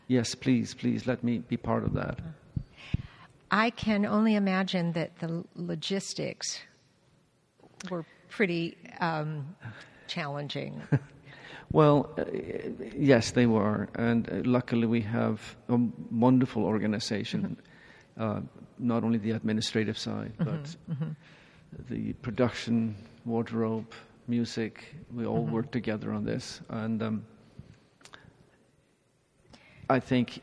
yes, 0.07 0.33
please, 0.33 0.73
please, 0.73 1.05
let 1.05 1.23
me 1.23 1.39
be 1.39 1.57
part 1.57 1.83
of 1.83 1.93
that. 1.93 2.19
I 3.51 3.69
can 3.69 4.05
only 4.05 4.35
imagine 4.35 4.93
that 4.93 5.19
the 5.19 5.43
logistics 5.55 6.59
were 7.89 8.05
pretty 8.29 8.77
um, 8.99 9.55
challenging. 10.07 10.81
well, 11.71 12.09
uh, 12.17 12.23
yes, 12.95 13.31
they 13.31 13.45
were, 13.45 13.89
and 13.95 14.29
uh, 14.29 14.35
luckily 14.43 14.87
we 14.87 15.01
have 15.01 15.55
a 15.69 15.77
wonderful 16.11 16.63
organization. 16.63 17.57
Mm-hmm. 18.17 18.23
Uh, 18.23 18.41
not 18.79 19.03
only 19.03 19.17
the 19.17 19.31
administrative 19.31 19.97
side, 19.97 20.31
mm-hmm, 20.37 20.43
but 20.43 20.75
mm-hmm. 20.89 21.09
the 21.89 22.13
production, 22.13 22.95
wardrobe, 23.25 23.91
music. 24.27 24.95
We 25.13 25.25
all 25.25 25.43
mm-hmm. 25.43 25.53
work 25.53 25.71
together 25.71 26.11
on 26.11 26.25
this, 26.25 26.61
and 26.69 27.01
um, 27.01 27.25
I 29.89 29.99
think 29.99 30.41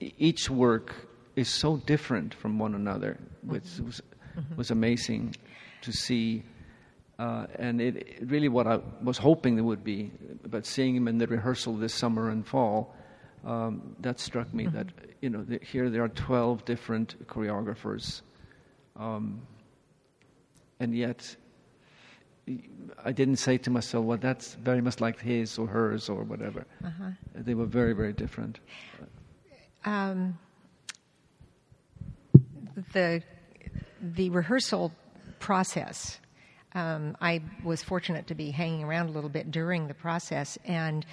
each 0.00 0.50
work 0.50 0.94
is 1.36 1.48
so 1.48 1.78
different 1.78 2.34
from 2.34 2.58
one 2.58 2.74
another, 2.74 3.18
which 3.42 3.64
mm-hmm. 3.64 3.86
was, 3.86 4.02
mm-hmm. 4.36 4.56
was 4.56 4.70
amazing 4.70 5.34
to 5.82 5.92
see 5.92 6.42
uh, 7.22 7.46
and 7.54 7.80
it, 7.80 8.18
really 8.22 8.48
what 8.48 8.66
I 8.66 8.80
was 9.00 9.16
hoping 9.16 9.56
it 9.56 9.60
would 9.60 9.84
be, 9.84 10.10
but 10.44 10.66
seeing 10.66 10.96
him 10.96 11.06
in 11.06 11.18
the 11.18 11.28
rehearsal 11.28 11.76
this 11.76 11.94
summer 11.94 12.30
and 12.30 12.44
fall, 12.44 12.96
um, 13.44 13.94
that 14.00 14.18
struck 14.18 14.52
me 14.52 14.64
mm-hmm. 14.64 14.76
that 14.76 14.86
you 15.20 15.30
know 15.30 15.44
the, 15.44 15.60
here 15.62 15.88
there 15.88 16.02
are 16.02 16.08
12 16.08 16.64
different 16.64 17.24
choreographers, 17.28 18.22
um, 18.96 19.42
and 20.80 20.96
yet 20.96 21.36
I 23.04 23.12
didn't 23.12 23.36
say 23.36 23.56
to 23.58 23.70
myself, 23.70 24.04
well, 24.04 24.18
that's 24.18 24.54
very 24.54 24.80
much 24.80 25.00
like 25.00 25.20
his 25.20 25.58
or 25.58 25.68
hers 25.68 26.08
or 26.08 26.24
whatever. 26.24 26.66
Uh-huh. 26.84 27.10
They 27.36 27.54
were 27.54 27.66
very, 27.66 27.92
very 27.92 28.12
different. 28.12 28.58
Um, 29.84 30.38
the 32.92 33.22
the 34.00 34.30
rehearsal 34.30 34.90
process 35.38 36.18
um, 36.74 37.16
I 37.20 37.42
was 37.64 37.82
fortunate 37.82 38.26
to 38.28 38.34
be 38.34 38.50
hanging 38.50 38.84
around 38.84 39.08
a 39.08 39.12
little 39.12 39.30
bit 39.30 39.50
during 39.50 39.88
the 39.88 39.94
process 39.94 40.58
and 40.64 41.04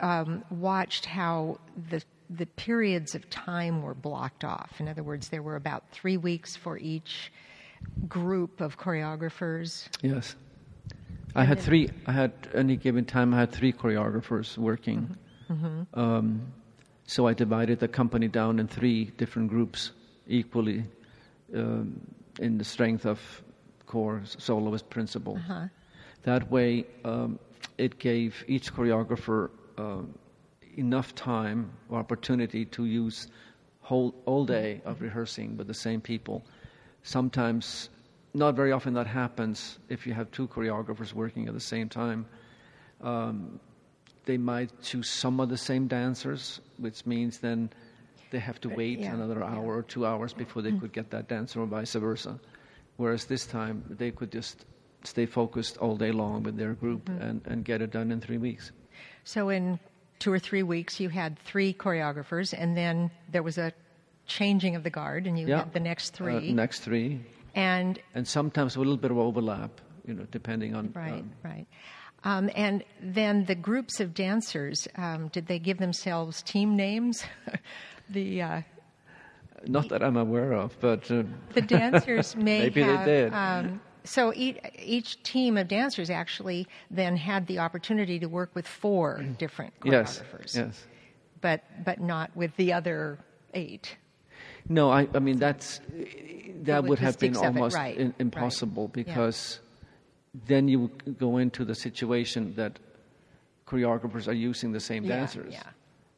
um, 0.00 0.44
watched 0.50 1.06
how 1.06 1.58
the 1.90 2.02
the 2.30 2.46
periods 2.46 3.16
of 3.16 3.28
time 3.28 3.82
were 3.82 3.94
blocked 3.94 4.44
off. 4.44 4.72
In 4.78 4.86
other 4.86 5.02
words, 5.02 5.30
there 5.30 5.42
were 5.42 5.56
about 5.56 5.82
three 5.90 6.16
weeks 6.16 6.54
for 6.54 6.78
each 6.78 7.32
group 8.08 8.60
of 8.60 8.78
choreographers. 8.78 9.88
Yes, 10.00 10.36
I 11.34 11.44
had 11.44 11.58
three. 11.58 11.90
I 12.06 12.12
had 12.12 12.32
any 12.54 12.76
given 12.76 13.04
time. 13.04 13.34
I 13.34 13.40
had 13.40 13.52
three 13.52 13.72
choreographers 13.72 14.56
working. 14.56 15.16
Mm-hmm. 15.50 15.98
Um, 15.98 16.52
so 17.06 17.26
I 17.26 17.34
divided 17.34 17.80
the 17.80 17.88
company 17.88 18.28
down 18.28 18.60
in 18.60 18.68
three 18.68 19.06
different 19.16 19.48
groups 19.48 19.90
equally 20.28 20.84
um, 21.54 22.00
in 22.38 22.58
the 22.58 22.64
strength 22.64 23.04
of 23.04 23.20
core 23.90 24.22
soloist 24.38 24.88
principle. 24.88 25.36
Uh-huh. 25.36 25.66
That 26.22 26.42
way, 26.50 26.84
um, 27.04 27.38
it 27.76 27.98
gave 27.98 28.44
each 28.46 28.72
choreographer 28.72 29.50
uh, 29.76 30.02
enough 30.76 31.14
time 31.14 31.70
or 31.88 31.98
opportunity 31.98 32.64
to 32.76 32.84
use 32.84 33.26
whole 33.80 34.14
all 34.26 34.44
day 34.44 34.80
of 34.84 35.00
rehearsing 35.00 35.56
with 35.56 35.66
the 35.66 35.78
same 35.86 36.00
people. 36.00 36.44
Sometimes, 37.02 37.90
not 38.32 38.54
very 38.54 38.70
often, 38.70 38.94
that 38.94 39.08
happens 39.08 39.78
if 39.88 40.06
you 40.06 40.12
have 40.14 40.30
two 40.30 40.46
choreographers 40.46 41.12
working 41.12 41.48
at 41.48 41.54
the 41.54 41.66
same 41.74 41.88
time. 41.88 42.26
Um, 43.00 43.58
they 44.24 44.38
might 44.38 44.70
choose 44.82 45.08
some 45.10 45.40
of 45.40 45.48
the 45.48 45.56
same 45.56 45.88
dancers, 45.88 46.60
which 46.78 47.06
means 47.06 47.38
then 47.38 47.70
they 48.30 48.38
have 48.38 48.60
to 48.60 48.68
wait 48.68 49.00
yeah, 49.00 49.14
another 49.14 49.42
hour 49.42 49.72
yeah. 49.72 49.80
or 49.80 49.82
two 49.82 50.06
hours 50.06 50.32
before 50.32 50.62
they 50.62 50.70
mm. 50.70 50.80
could 50.80 50.92
get 50.92 51.10
that 51.10 51.26
dancer, 51.26 51.60
or 51.60 51.66
vice 51.66 51.94
versa. 51.94 52.38
Whereas 53.00 53.24
this 53.24 53.46
time 53.46 53.82
they 53.88 54.10
could 54.10 54.30
just 54.30 54.66
stay 55.04 55.24
focused 55.24 55.78
all 55.78 55.96
day 55.96 56.12
long 56.12 56.42
with 56.42 56.58
their 56.58 56.74
group 56.74 57.06
mm-hmm. 57.06 57.22
and, 57.22 57.40
and 57.46 57.64
get 57.64 57.80
it 57.80 57.92
done 57.92 58.12
in 58.12 58.20
three 58.20 58.36
weeks. 58.36 58.72
So 59.24 59.48
in 59.48 59.80
two 60.18 60.30
or 60.30 60.38
three 60.38 60.62
weeks, 60.62 61.00
you 61.00 61.08
had 61.08 61.38
three 61.38 61.72
choreographers, 61.72 62.52
and 62.52 62.76
then 62.76 63.10
there 63.32 63.42
was 63.42 63.56
a 63.56 63.72
changing 64.26 64.76
of 64.76 64.82
the 64.84 64.90
guard, 64.90 65.26
and 65.26 65.38
you 65.38 65.46
yeah. 65.46 65.60
had 65.60 65.72
the 65.72 65.80
next 65.80 66.12
uh, 66.12 66.16
three. 66.18 66.50
Uh, 66.50 66.52
next 66.52 66.80
three. 66.80 67.24
And 67.54 67.98
and 68.14 68.28
sometimes 68.28 68.76
a 68.76 68.80
little 68.80 68.98
bit 68.98 69.10
of 69.10 69.16
overlap, 69.16 69.80
you 70.06 70.12
know, 70.12 70.26
depending 70.30 70.76
on. 70.76 70.92
Right, 70.94 71.24
um, 71.24 71.32
right. 71.42 71.66
Um, 72.24 72.50
and 72.54 72.84
then 73.00 73.46
the 73.46 73.54
groups 73.54 73.98
of 73.98 74.12
dancers, 74.12 74.86
um, 74.96 75.28
did 75.28 75.46
they 75.46 75.58
give 75.58 75.78
themselves 75.78 76.42
team 76.42 76.76
names? 76.76 77.24
the 78.10 78.42
uh, 78.42 78.60
not 79.66 79.88
that 79.90 80.02
I'm 80.02 80.16
aware 80.16 80.52
of, 80.52 80.76
but 80.80 81.10
uh, 81.10 81.22
the 81.54 81.60
dancers 81.62 82.34
may 82.48 82.60
maybe 82.60 82.82
have, 82.82 83.04
they 83.04 83.12
did. 83.22 83.34
Um, 83.34 83.80
So 84.02 84.32
each, 84.34 84.58
each 84.82 85.22
team 85.22 85.58
of 85.58 85.68
dancers 85.68 86.08
actually 86.08 86.66
then 86.90 87.16
had 87.16 87.46
the 87.46 87.58
opportunity 87.58 88.18
to 88.18 88.26
work 88.26 88.50
with 88.54 88.66
four 88.66 89.22
different 89.38 89.78
choreographers, 89.80 90.54
yes. 90.54 90.56
Yes. 90.56 90.86
but 91.42 91.62
but 91.84 92.00
not 92.00 92.34
with 92.34 92.56
the 92.56 92.72
other 92.72 93.18
eight. 93.52 93.96
No, 94.68 94.90
I, 94.90 95.06
I 95.14 95.18
mean 95.18 95.38
that's 95.38 95.80
that 96.62 96.84
would 96.84 96.98
have 96.98 97.18
been 97.18 97.36
of 97.36 97.42
it, 97.42 97.46
almost 97.46 97.76
right, 97.76 97.96
in, 97.96 98.06
right. 98.08 98.14
impossible 98.20 98.84
Yeah. 98.94 99.02
because 99.04 99.60
then 100.46 100.68
you 100.68 100.80
would 100.80 101.18
go 101.18 101.36
into 101.38 101.64
the 101.64 101.74
situation 101.74 102.54
that 102.56 102.78
choreographers 103.66 104.28
are 104.28 104.32
using 104.32 104.72
the 104.72 104.80
same 104.80 105.04
Yeah, 105.04 105.16
dancers. 105.16 105.52
yeah. 105.52 105.62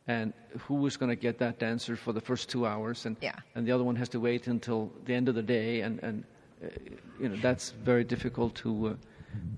And 0.09 0.33
who 0.67 0.85
is 0.87 0.97
going 0.97 1.11
to 1.11 1.17
get 1.17 1.39
that 1.39 1.59
dancer 1.61 1.95
for 1.97 2.13
the 2.13 2.21
first 2.21 2.49
two 2.51 2.67
hours, 2.67 3.07
and 3.07 3.17
Yeah. 3.21 3.37
and 3.55 3.67
the 3.67 3.73
other 3.73 3.85
one 3.85 3.97
has 3.97 4.09
to 4.11 4.21
wait 4.21 4.49
until 4.49 4.91
the 5.05 5.15
end 5.15 5.29
of 5.29 5.35
the 5.37 5.43
day, 5.43 5.83
and 5.83 6.03
and 6.03 6.25
uh, 6.65 6.67
you 7.21 7.29
know 7.29 7.37
that's 7.41 7.71
very 7.85 8.03
difficult 8.05 8.55
to 8.57 8.89
uh, 8.89 8.95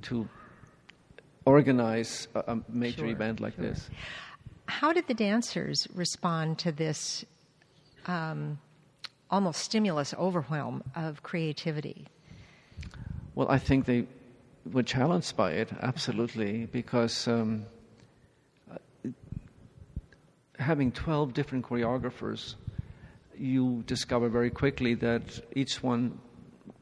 to 0.03 0.29
organize 1.47 2.29
a, 2.35 2.41
a 2.55 2.61
major 2.69 2.99
Sure, 3.07 3.07
event 3.09 3.41
like 3.41 3.55
sure. 3.57 3.65
this. 3.65 3.89
How 4.67 4.93
did 4.93 5.07
the 5.09 5.15
dancers 5.15 5.87
respond 5.95 6.59
to 6.59 6.73
this 6.73 7.25
um, 8.07 8.59
almost 9.31 9.61
stimulus 9.61 10.15
overwhelm 10.19 10.83
of 10.95 11.23
creativity? 11.23 12.07
Well, 13.35 13.49
I 13.51 13.59
think 13.59 13.85
they 13.87 14.07
were 14.71 14.83
challenged 14.83 15.37
by 15.37 15.53
it, 15.53 15.71
absolutely, 15.83 16.67
because 16.67 17.29
um, 17.29 17.67
having 20.59 20.93
12 20.93 21.35
different 21.35 21.65
choreographers, 21.67 22.55
you 23.37 23.83
discover 23.87 24.29
very 24.29 24.51
quickly 24.51 24.95
that 24.95 25.41
each 25.57 25.83
one, 25.83 26.19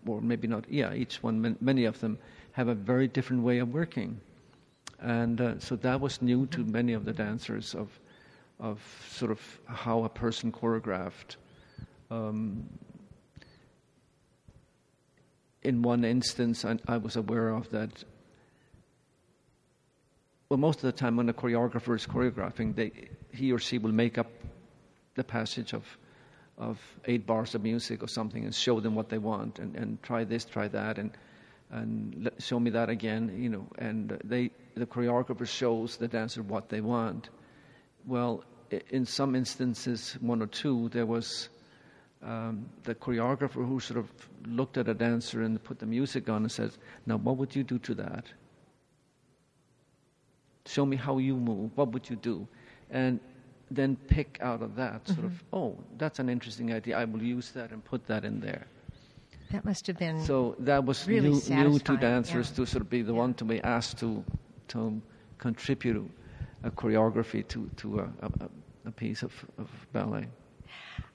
or 0.07 0.21
maybe 0.21 0.47
not, 0.47 0.65
yeah, 0.71 0.93
each 0.93 1.23
one, 1.23 1.57
many 1.61 1.85
of 1.85 2.01
them, 2.01 2.19
have 2.53 2.69
a 2.69 2.75
very 2.75 3.09
different 3.09 3.43
way 3.43 3.59
of 3.59 3.73
working. 3.73 4.21
And 5.01 5.41
uh, 5.41 5.59
so 5.59 5.77
that 5.77 6.01
was 6.01 6.23
new 6.23 6.47
to 6.47 6.61
many 6.65 6.93
of 6.93 7.05
the 7.05 7.13
dancers 7.13 7.75
of, 7.75 7.89
of 8.61 8.81
sort 9.11 9.31
of 9.31 9.61
how 9.67 10.05
a 10.05 10.09
person 10.09 10.53
choreographed. 10.53 11.37
Um, 12.11 12.69
in 15.63 15.83
one 15.83 16.05
instance, 16.05 16.65
I, 16.65 16.79
I 16.87 16.99
was 16.99 17.17
aware 17.17 17.49
of 17.49 17.71
that. 17.71 18.05
Well, 20.53 20.59
most 20.59 20.81
of 20.81 20.83
the 20.83 20.93
time 20.93 21.17
when 21.17 21.31
a 21.31 21.33
choreographer 21.33 21.97
is 21.97 22.07
choreographing, 22.07 22.75
they, 22.77 22.93
he 23.33 23.53
or 23.53 23.59
she 23.59 23.79
will 23.79 23.91
make 23.91 24.19
up 24.19 24.27
the 25.15 25.25
passage 25.25 25.73
of, 25.73 25.83
of 26.59 26.79
eight 27.07 27.27
bars 27.27 27.55
of 27.55 27.63
music 27.63 28.03
or 28.03 28.07
something 28.07 28.45
and 28.45 28.55
show 28.55 28.79
them 28.79 28.95
what 28.95 29.09
they 29.09 29.17
want 29.17 29.61
and, 29.61 29.75
and 29.75 30.03
try 30.03 30.25
this, 30.25 30.45
try 30.45 30.69
that, 30.69 30.99
and, 30.99 31.11
and 31.71 32.25
let, 32.25 32.43
show 32.43 32.61
me 32.61 32.69
that 32.69 32.91
again, 32.91 33.35
you 33.35 33.49
know. 33.49 33.67
And 33.79 34.21
they, 34.25 34.51
the 34.75 34.85
choreographer 34.85 35.49
shows 35.49 35.97
the 35.97 36.07
dancer 36.07 36.43
what 36.43 36.69
they 36.69 36.83
want. 36.83 37.31
Well, 38.07 38.45
in 38.91 39.07
some 39.07 39.35
instances, 39.35 40.19
one 40.21 40.43
or 40.43 40.49
two, 40.49 40.91
there 40.91 41.07
was 41.07 41.49
um, 42.23 42.67
the 42.83 42.95
choreographer 42.95 43.67
who 43.67 43.81
sort 43.81 44.01
of 44.01 44.11
looked 44.45 44.77
at 44.77 44.87
a 44.87 44.93
dancer 44.93 45.41
and 45.41 45.65
put 45.65 45.79
the 45.79 45.87
music 45.87 46.29
on 46.29 46.43
and 46.43 46.53
says, 46.53 46.77
Now, 47.07 47.17
what 47.17 47.39
would 47.39 47.57
you 47.57 47.65
do 47.65 47.79
to 47.79 47.95
that? 47.95 48.27
Show 50.67 50.87
me 50.87 50.97
how 50.97 51.19
you 51.19 51.37
move. 51.37 51.71
What 51.75 51.93
would 51.93 52.09
you 52.09 52.17
do? 52.17 52.47
And 52.91 53.21
then 53.71 53.97
pick 54.09 54.39
out 54.43 54.63
of 54.63 54.77
that 54.77 55.07
sort 55.09 55.25
of, 55.25 55.43
oh, 55.53 55.77
that's 55.99 56.19
an 56.19 56.29
interesting 56.29 56.73
idea. 56.73 56.99
I 56.99 57.05
will 57.05 57.23
use 57.23 57.51
that 57.53 57.71
and 57.71 57.85
put 57.85 58.07
that 58.07 58.25
in 58.25 58.41
there. 58.41 58.67
That 59.51 59.65
must 59.65 59.87
have 59.87 59.99
been 59.99 60.23
So 60.25 60.57
that 60.61 60.85
was 60.85 61.07
Really 61.07 61.31
new, 61.31 61.69
new 61.69 61.79
to 61.81 61.97
dancers 61.97 62.51
yeah. 62.51 62.57
to 62.57 62.67
sort 62.67 62.83
of 62.83 62.91
be 62.91 63.03
the 63.03 63.15
one 63.15 63.35
to 63.35 63.45
be 63.45 63.61
asked 63.63 63.99
to, 63.99 64.25
to 64.69 65.01
contribute 65.39 66.11
a 66.63 66.71
choreography 66.71 67.47
to, 67.49 67.69
to 67.77 68.01
a, 68.01 68.09
a, 68.23 68.49
a 68.87 68.91
piece 68.91 69.23
of, 69.23 69.33
of 69.59 69.69
ballet. 69.93 70.27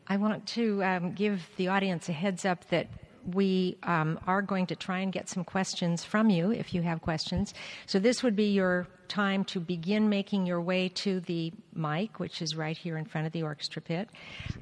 I 0.08 0.18
want 0.18 0.46
to 0.48 0.84
um, 0.84 1.14
give 1.14 1.42
the 1.58 1.68
audience 1.68 2.10
a 2.10 2.14
heads 2.14 2.46
up 2.46 2.70
that 2.70 2.88
we 3.34 3.78
um, 3.84 4.20
are 4.26 4.42
going 4.42 4.68
to 4.68 4.76
try 4.76 5.00
and 5.00 5.12
get 5.12 5.30
some 5.30 5.44
questions 5.44 6.04
from 6.04 6.30
you 6.30 6.52
if 6.52 6.74
you 6.74 6.82
have 6.82 7.02
questions. 7.02 7.54
So, 7.86 8.00
this 8.00 8.24
would 8.24 8.36
be 8.36 8.52
your 8.52 8.88
time 9.08 9.44
to 9.46 9.60
begin 9.60 10.10
making 10.10 10.46
your 10.46 10.62
way 10.62 10.90
to 10.90 11.20
the 11.22 11.52
mic, 11.74 12.20
which 12.20 12.42
is 12.42 12.56
right 12.56 12.78
here 12.78 12.98
in 12.98 13.06
front 13.06 13.28
of 13.28 13.34
the 13.34 13.44
orchestra 13.44 13.82
pit. 13.82 14.10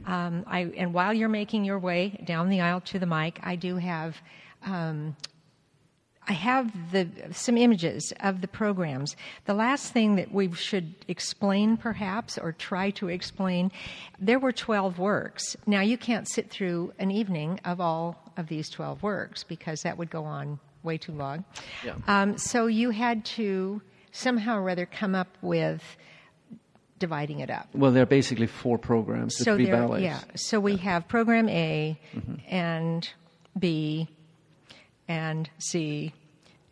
Um, 0.05 0.43
I, 0.47 0.71
and 0.77 0.93
while 0.93 1.13
you're 1.13 1.29
making 1.29 1.65
your 1.65 1.79
way 1.79 2.21
down 2.25 2.49
the 2.49 2.61
aisle 2.61 2.81
to 2.81 2.99
the 2.99 3.05
mic, 3.05 3.39
I 3.43 3.55
do 3.55 3.77
have. 3.77 4.17
Um, 4.65 5.15
I 6.27 6.33
have 6.33 6.91
the, 6.91 7.07
some 7.31 7.55
images 7.55 8.11
of 8.21 8.41
the 8.41 8.47
programs. 8.47 9.15
The 9.45 9.53
last 9.53 9.93
thing 9.93 10.15
that 10.15 10.31
we 10.31 10.51
should 10.53 10.95
explain, 11.07 11.77
perhaps, 11.77 12.39
or 12.39 12.51
try 12.51 12.89
to 12.91 13.09
explain, 13.09 13.71
there 14.19 14.39
were 14.39 14.51
12 14.51 14.97
works. 14.97 15.55
Now, 15.67 15.81
you 15.81 15.99
can't 15.99 16.27
sit 16.27 16.49
through 16.49 16.93
an 16.97 17.11
evening 17.11 17.59
of 17.63 17.79
all 17.79 18.24
of 18.37 18.47
these 18.47 18.69
12 18.69 19.01
works 19.03 19.43
because 19.43 19.81
that 19.83 19.97
would 19.97 20.09
go 20.09 20.23
on 20.25 20.59
way 20.83 20.97
too 20.97 21.11
long. 21.13 21.43
Yeah. 21.83 21.95
Um, 22.07 22.37
so 22.37 22.67
you 22.67 22.91
had 22.91 23.25
to 23.25 23.81
somehow 24.11 24.57
or 24.59 24.69
other 24.69 24.85
come 24.85 25.15
up 25.15 25.27
with 25.41 25.81
dividing 26.99 27.39
it 27.39 27.49
up. 27.49 27.67
Well, 27.73 27.91
there 27.91 28.03
are 28.03 28.05
basically 28.07 28.47
four 28.47 28.77
programs, 28.77 29.35
the 29.37 29.43
so 29.43 29.55
three 29.55 29.65
ballets. 29.69 30.03
yeah. 30.03 30.21
So 30.35 30.59
we 30.59 30.77
have 30.77 31.07
program 31.07 31.49
A 31.49 31.99
Mm-hmm. 32.15 32.35
and 32.49 33.09
B 33.57 34.07
and 35.07 35.49
C 35.59 36.13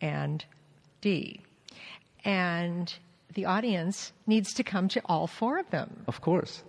and 0.00 0.44
D. 1.00 1.40
And 2.24 2.92
the 3.34 3.44
audience 3.46 4.12
needs 4.26 4.54
to 4.54 4.62
come 4.64 4.88
to 4.88 5.00
all 5.06 5.26
four 5.26 5.58
of 5.58 5.68
them 5.70 6.04
Of 6.06 6.20
course. 6.20 6.62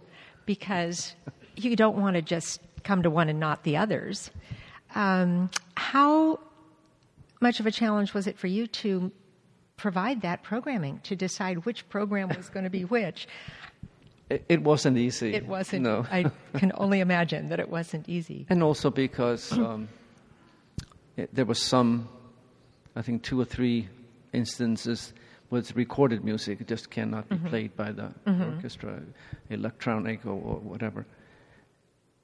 because 0.45 1.13
you 1.55 1.75
don't 1.75 1.97
want 1.97 2.15
to 2.15 2.21
just 2.21 2.59
come 2.83 3.03
to 3.03 3.09
one 3.09 3.29
and 3.29 3.39
not 3.39 3.63
the 3.63 3.77
others. 3.77 4.29
Um, 4.95 5.49
how 5.75 6.39
much 7.41 7.59
of 7.59 7.65
a 7.67 7.71
challenge 7.71 8.13
was 8.13 8.27
it 8.27 8.37
for 8.37 8.47
you 8.47 8.65
to 8.67 9.11
provide 9.77 10.21
that 10.21 10.41
programming, 10.41 11.01
to 11.03 11.15
decide 11.15 11.65
which 11.65 11.87
program 11.89 12.29
was 12.29 12.49
going 12.49 12.63
to 12.63 12.69
be 12.69 12.85
which? 12.85 13.27
It, 14.29 14.45
it 14.49 14.61
wasn't 14.63 14.97
easy. 14.97 15.33
It 15.33 15.45
wasn't. 15.45 15.83
No. 15.83 16.05
I 16.09 16.31
can 16.57 16.71
only 16.75 16.99
imagine 17.01 17.49
that 17.49 17.59
it 17.59 17.69
wasn't 17.69 18.09
easy. 18.09 18.45
and 18.49 18.63
also 18.63 18.89
because 18.89 19.51
um, 19.51 19.87
it, 21.17 21.33
there 21.35 21.45
was 21.45 21.61
some, 21.61 22.09
I 22.95 23.01
think, 23.01 23.21
two 23.21 23.39
or 23.39 23.45
three 23.45 23.87
instances 24.33 25.13
with 25.51 25.75
recorded 25.75 26.23
music. 26.23 26.61
It 26.61 26.67
just 26.67 26.89
cannot 26.89 27.29
be 27.29 27.37
played 27.37 27.75
by 27.75 27.91
the 27.91 28.11
orchestra, 28.25 29.01
electronic 29.49 30.25
or, 30.25 30.31
or 30.31 30.57
whatever. 30.57 31.05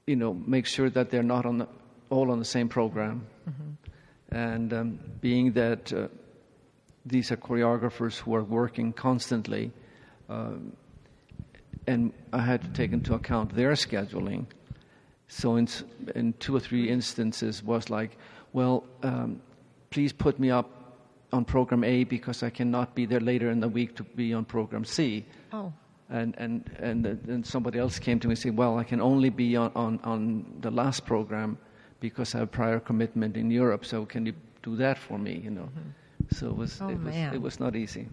You 0.06 0.16
know, 0.16 0.34
make 0.34 0.66
sure 0.66 0.90
that 0.90 1.10
they're 1.10 1.22
not 1.22 1.46
on 1.46 1.58
the, 1.58 1.68
all 2.12 2.30
on 2.30 2.38
the 2.38 2.44
same 2.44 2.68
program. 2.68 3.26
And 4.30 4.72
um, 4.72 4.98
being 5.20 5.52
that 5.52 5.92
uh, 5.92 6.08
these 7.04 7.32
are 7.32 7.36
choreographers 7.36 8.18
who 8.18 8.34
are 8.34 8.44
working 8.44 8.92
constantly, 8.92 9.72
um, 10.28 10.72
and 11.86 12.12
I 12.32 12.40
had 12.40 12.62
to 12.62 12.68
take 12.68 12.92
into 12.92 13.14
account 13.14 13.54
their 13.54 13.72
scheduling. 13.72 14.46
So 15.28 15.56
in, 15.56 15.68
in 16.14 16.34
two 16.34 16.54
or 16.54 16.60
three 16.60 16.88
instances 16.88 17.62
was 17.62 17.90
like, 17.90 18.16
well, 18.52 18.84
um, 19.02 19.40
please 19.90 20.12
put 20.12 20.38
me 20.38 20.50
up 20.50 20.68
on 21.32 21.44
program 21.44 21.82
A 21.84 22.04
because 22.04 22.42
I 22.42 22.50
cannot 22.50 22.94
be 22.94 23.06
there 23.06 23.20
later 23.20 23.50
in 23.50 23.60
the 23.60 23.68
week 23.68 23.96
to 23.96 24.04
be 24.04 24.34
on 24.34 24.44
program 24.44 24.84
C. 24.84 25.24
Oh, 25.52 25.72
And, 26.10 26.34
and, 26.38 26.70
and 26.78 27.04
then 27.04 27.44
somebody 27.44 27.78
else 27.78 27.98
came 27.98 28.20
to 28.20 28.28
me 28.28 28.32
and 28.32 28.38
said, 28.38 28.56
well, 28.56 28.78
I 28.78 28.84
can 28.84 29.00
only 29.00 29.30
be 29.30 29.56
on, 29.56 29.72
on, 29.74 29.98
on 30.04 30.44
the 30.60 30.70
last 30.70 31.06
program 31.06 31.56
because 32.02 32.34
I 32.34 32.38
have 32.40 32.50
prior 32.50 32.80
commitment 32.80 33.36
in 33.36 33.50
Europe, 33.50 33.84
so 33.86 34.04
can 34.04 34.26
you 34.26 34.34
do 34.62 34.76
that 34.76 34.98
for 34.98 35.18
me, 35.18 35.40
you 35.44 35.50
know? 35.50 35.68
So 36.32 36.48
it 36.50 36.56
was, 36.56 36.80
Oh, 36.82 36.88
it, 36.90 37.00
was, 37.00 37.14
it 37.14 37.40
was 37.40 37.60
not 37.60 37.76
easy. 37.76 38.08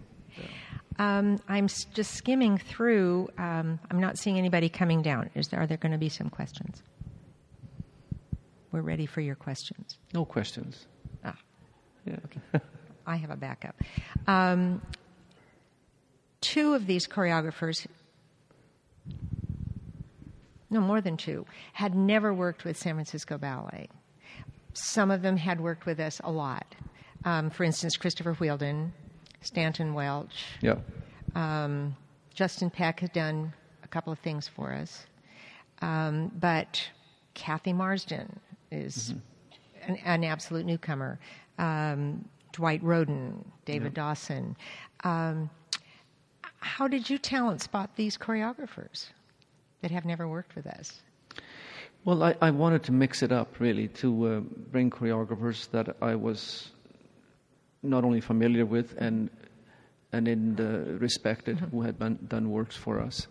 um, 0.98 1.38
I'm 1.48 1.66
just 1.94 2.14
skimming 2.14 2.56
through. 2.56 3.28
Um, 3.36 3.78
I'm 3.90 4.00
not 4.00 4.16
seeing 4.16 4.38
anybody 4.38 4.68
coming 4.68 5.02
down. 5.02 5.28
Is 5.34 5.48
there, 5.48 5.60
are 5.60 5.66
there 5.66 5.76
going 5.76 5.92
to 5.92 5.98
be 5.98 6.08
some 6.08 6.30
questions? 6.30 6.82
We're 8.72 8.82
ready 8.82 9.06
for 9.06 9.20
your 9.20 9.34
questions. 9.34 9.98
No 10.14 10.24
questions. 10.24 10.86
Ah, 11.24 11.34
Yeah. 12.06 12.16
Okay. 12.26 12.64
I 13.06 13.16
have 13.16 13.30
a 13.30 13.36
backup. 13.36 13.74
Um, 14.28 14.80
two 16.40 16.74
of 16.74 16.86
these 16.86 17.08
choreographers, 17.08 17.86
no 20.70 20.80
more 20.80 21.00
than 21.00 21.16
two, 21.16 21.46
had 21.72 21.94
never 21.94 22.32
worked 22.32 22.64
with 22.64 22.76
San 22.76 22.94
Francisco 22.94 23.36
Ballet. 23.38 23.88
Some 24.72 25.10
of 25.10 25.22
them 25.22 25.36
had 25.36 25.60
worked 25.60 25.84
with 25.86 25.98
us 26.00 26.20
a 26.22 26.30
lot. 26.30 26.74
Um, 27.24 27.50
for 27.50 27.64
instance, 27.64 27.96
Christopher 27.96 28.34
Wheeldon, 28.34 28.92
Stanton 29.42 29.94
Welch, 29.94 30.44
yeah. 30.62 30.76
um, 31.34 31.96
Justin 32.32 32.70
Peck 32.70 33.00
has 33.00 33.10
done 33.10 33.52
a 33.82 33.88
couple 33.88 34.12
of 34.12 34.18
things 34.20 34.48
for 34.48 34.72
us. 34.72 35.06
Um, 35.82 36.30
but 36.38 36.88
Cathy 37.34 37.72
Marston 37.72 38.38
is 38.70 39.14
an, 39.82 39.96
an 40.04 40.24
absolute 40.24 40.64
newcomer. 40.66 41.18
um, 41.58 42.24
Dwight 42.52 42.82
Rhoden, 42.82 43.44
David 43.64 43.94
Dawson. 43.94 44.56
Um, 45.04 45.50
how 46.58 46.88
did 46.88 47.08
you 47.08 47.18
talent 47.18 47.62
spot 47.62 47.90
these 47.96 48.18
choreographers 48.18 49.10
that 49.82 49.90
have 49.90 50.04
never 50.04 50.26
worked 50.28 50.54
with 50.56 50.66
us? 50.66 51.00
Well, 52.04 52.22
I, 52.22 52.34
I 52.40 52.50
wanted 52.50 52.82
to 52.84 52.92
mix 52.92 53.22
it 53.22 53.30
up 53.32 53.60
really 53.60 53.88
to 53.88 54.26
uh, 54.26 54.40
bring 54.72 54.90
choreographers 54.90 55.70
that 55.72 55.96
I 56.00 56.14
was 56.14 56.70
not 57.82 58.04
only 58.04 58.20
familiar 58.20 58.64
with 58.66 58.94
and 58.98 59.30
and 60.12 60.26
in 60.26 60.56
the 60.56 60.96
respected 60.98 61.56
Mm-hmm. 61.58 61.66
who 61.76 61.82
had 61.82 61.98
been, 61.98 62.18
done 62.26 62.50
works 62.50 62.74
for 62.76 62.98
us, 63.00 63.28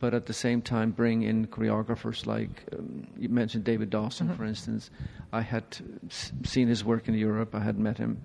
but 0.00 0.12
at 0.12 0.26
the 0.26 0.34
same 0.34 0.60
time 0.60 0.90
bring 0.90 1.22
in 1.22 1.46
choreographers 1.46 2.26
like 2.26 2.50
um, 2.76 3.06
you 3.16 3.28
mentioned 3.30 3.64
David 3.64 3.88
Dawson, 3.90 4.26
Mm-hmm. 4.26 4.36
for 4.36 4.44
instance. 4.44 4.90
I 5.32 5.40
had 5.40 5.64
s- 6.10 6.32
seen 6.44 6.68
his 6.68 6.84
work 6.84 7.08
in 7.08 7.14
Europe. 7.14 7.54
I 7.54 7.60
had 7.60 7.78
met 7.78 7.96
him 7.96 8.20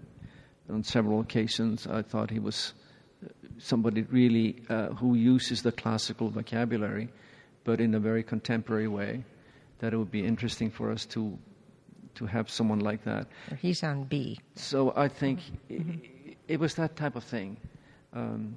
on 0.69 0.83
several 0.83 1.21
occasions. 1.21 1.87
I 1.87 2.01
thought 2.01 2.31
he 2.31 2.39
was 2.39 2.73
uh, 3.23 3.29
somebody 3.59 4.01
really 4.11 4.57
uh, 4.67 4.87
who 4.89 5.13
uses 5.15 5.61
the 5.61 5.71
classical 5.71 6.29
vocabulary, 6.29 7.07
but 7.65 7.81
in 7.81 7.93
a 7.95 7.99
very 7.99 8.23
contemporary 8.23 8.87
way. 8.87 9.25
That 9.79 9.93
it 9.93 9.97
would 9.97 10.11
be 10.11 10.23
interesting 10.23 10.71
for 10.71 10.89
us 10.89 11.05
to 11.07 11.37
to 12.15 12.25
have 12.25 12.49
someone 12.49 12.79
like 12.79 13.03
that. 13.03 13.27
He's 13.59 13.83
on 13.83 14.05
B. 14.05 14.39
So 14.55 14.93
I 14.95 15.09
think 15.09 15.39
i 15.69 15.99
it 16.47 16.59
was 16.59 16.75
that 16.75 16.95
type 16.95 17.15
of 17.15 17.23
thing. 17.23 17.57
Um, 18.13 18.55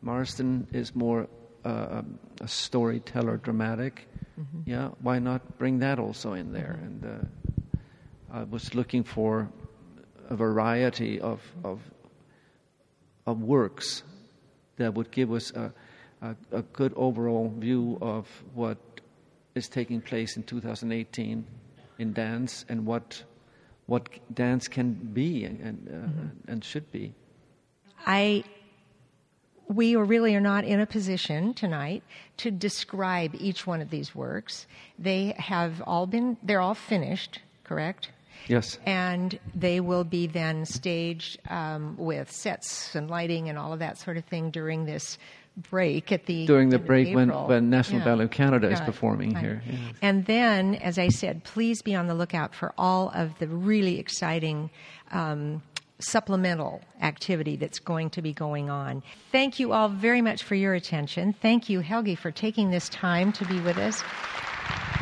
Marston 0.00 0.66
is 0.72 0.94
more 0.94 1.28
uh, 1.64 2.02
a 2.40 2.48
storyteller, 2.48 3.36
dramatic. 3.36 4.06
Yeah, 4.64 4.88
why 5.02 5.18
not 5.18 5.58
bring 5.58 5.80
that 5.80 5.98
also 5.98 6.32
in 6.32 6.52
there? 6.52 6.78
And 6.82 7.04
uh, 7.04 7.78
I 8.32 8.44
was 8.44 8.74
looking 8.74 9.04
for 9.04 9.50
a 10.30 10.36
variety 10.36 11.20
of 11.20 11.42
of, 11.62 11.80
of 13.26 13.42
works 13.42 14.02
that 14.76 14.94
would 14.94 15.10
give 15.10 15.30
us 15.32 15.50
a, 15.50 15.72
a, 16.22 16.34
a 16.52 16.62
good 16.62 16.92
overall 16.96 17.52
view 17.56 17.98
of 18.00 18.26
what 18.54 18.78
is 19.54 19.68
taking 19.68 20.00
place 20.00 20.36
in 20.36 20.42
2018 20.42 21.44
in 21.98 22.12
dance 22.12 22.64
and 22.68 22.86
what 22.86 23.22
what 23.86 24.08
dance 24.34 24.68
can 24.68 24.92
be 24.92 25.44
and 25.44 25.60
and, 25.60 25.88
uh, 25.88 26.52
and 26.52 26.64
should 26.64 26.90
be. 26.92 27.12
I 28.06 28.44
we 29.68 29.94
are 29.96 30.04
really 30.04 30.34
are 30.34 30.40
not 30.40 30.64
in 30.64 30.80
a 30.80 30.86
position 30.86 31.54
tonight 31.54 32.02
to 32.38 32.50
describe 32.50 33.34
each 33.38 33.66
one 33.66 33.80
of 33.80 33.90
these 33.90 34.14
works. 34.14 34.66
They 34.98 35.34
have 35.38 35.82
all 35.86 36.06
been 36.06 36.36
they're 36.42 36.60
all 36.60 36.74
finished, 36.74 37.40
correct? 37.64 38.10
Yes. 38.48 38.78
And 38.86 39.38
they 39.54 39.80
will 39.80 40.04
be 40.04 40.26
then 40.26 40.64
staged 40.64 41.38
um, 41.50 41.96
with 41.98 42.32
sets 42.32 42.94
and 42.94 43.10
lighting 43.10 43.48
and 43.48 43.58
all 43.58 43.72
of 43.72 43.80
that 43.80 43.98
sort 43.98 44.16
of 44.16 44.24
thing 44.24 44.50
during 44.50 44.86
this 44.86 45.18
break 45.70 46.12
at 46.12 46.26
the 46.26 46.46
During 46.46 46.70
the 46.70 46.78
break 46.78 47.14
when, 47.14 47.28
when 47.28 47.70
National 47.70 47.98
Yeah. 48.00 48.04
Ballet 48.04 48.24
of 48.24 48.30
Canada 48.30 48.70
is 48.70 48.80
performing 48.80 49.34
right. 49.34 49.44
here. 49.44 49.62
yes. 49.66 49.78
And 50.02 50.26
then, 50.26 50.76
as 50.76 50.98
I 50.98 51.08
said, 51.08 51.44
please 51.44 51.82
be 51.82 51.94
on 51.94 52.06
the 52.06 52.14
lookout 52.14 52.54
for 52.54 52.72
all 52.78 53.10
of 53.14 53.38
the 53.38 53.48
really 53.48 53.98
exciting 53.98 54.70
um, 55.12 55.62
supplemental 55.98 56.80
activity 57.02 57.56
that's 57.56 57.78
going 57.78 58.10
to 58.10 58.22
be 58.22 58.32
going 58.32 58.70
on. 58.70 59.02
Thank 59.32 59.58
you 59.60 59.72
all 59.72 59.88
very 59.88 60.22
much 60.22 60.42
for 60.42 60.54
your 60.54 60.74
attention. 60.74 61.34
Thank 61.42 61.68
you, 61.68 61.80
Helgi, 61.80 62.14
for 62.16 62.30
taking 62.30 62.70
this 62.70 62.88
time 62.88 63.32
to 63.32 63.44
be 63.44 63.60
with 63.60 63.76
us. 63.76 64.02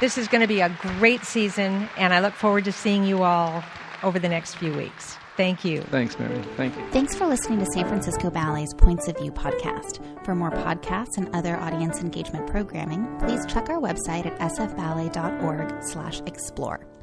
This 0.01 0.19
is 0.19 0.29
going 0.29 0.41
to 0.43 0.47
be 0.49 0.61
a 0.61 0.69
great 0.81 1.25
season, 1.25 1.89
and 1.97 2.15
I 2.15 2.21
look 2.21 2.35
forward 2.35 2.65
to 2.67 2.73
seeing 2.73 3.05
you 3.05 3.23
all 3.23 3.63
over 4.03 4.19
the 4.19 4.29
next 4.29 4.55
few 4.55 4.73
weeks. 4.73 5.17
Thank 5.39 5.64
you. 5.64 5.80
Thanks, 5.82 6.18
Mary. 6.18 6.43
Thank 6.57 6.76
you. 6.76 6.84
Thanks 6.91 7.14
for 7.14 7.24
listening 7.24 7.61
to 7.61 7.66
San 7.66 7.86
Francisco 7.86 8.28
Ballet's 8.28 8.74
Points 8.74 9.07
of 9.07 9.16
View 9.18 9.30
podcast. 9.30 10.01
For 10.24 10.34
more 10.34 10.51
podcasts 10.51 11.16
and 11.16 11.32
other 11.32 11.57
audience 11.57 12.01
engagement 12.01 12.49
programming, 12.49 13.07
please 13.20 13.47
check 13.47 13.70
our 13.70 13.78
website 13.78 14.26
at 14.26 14.36
sfballet.org/explore. 14.41 16.97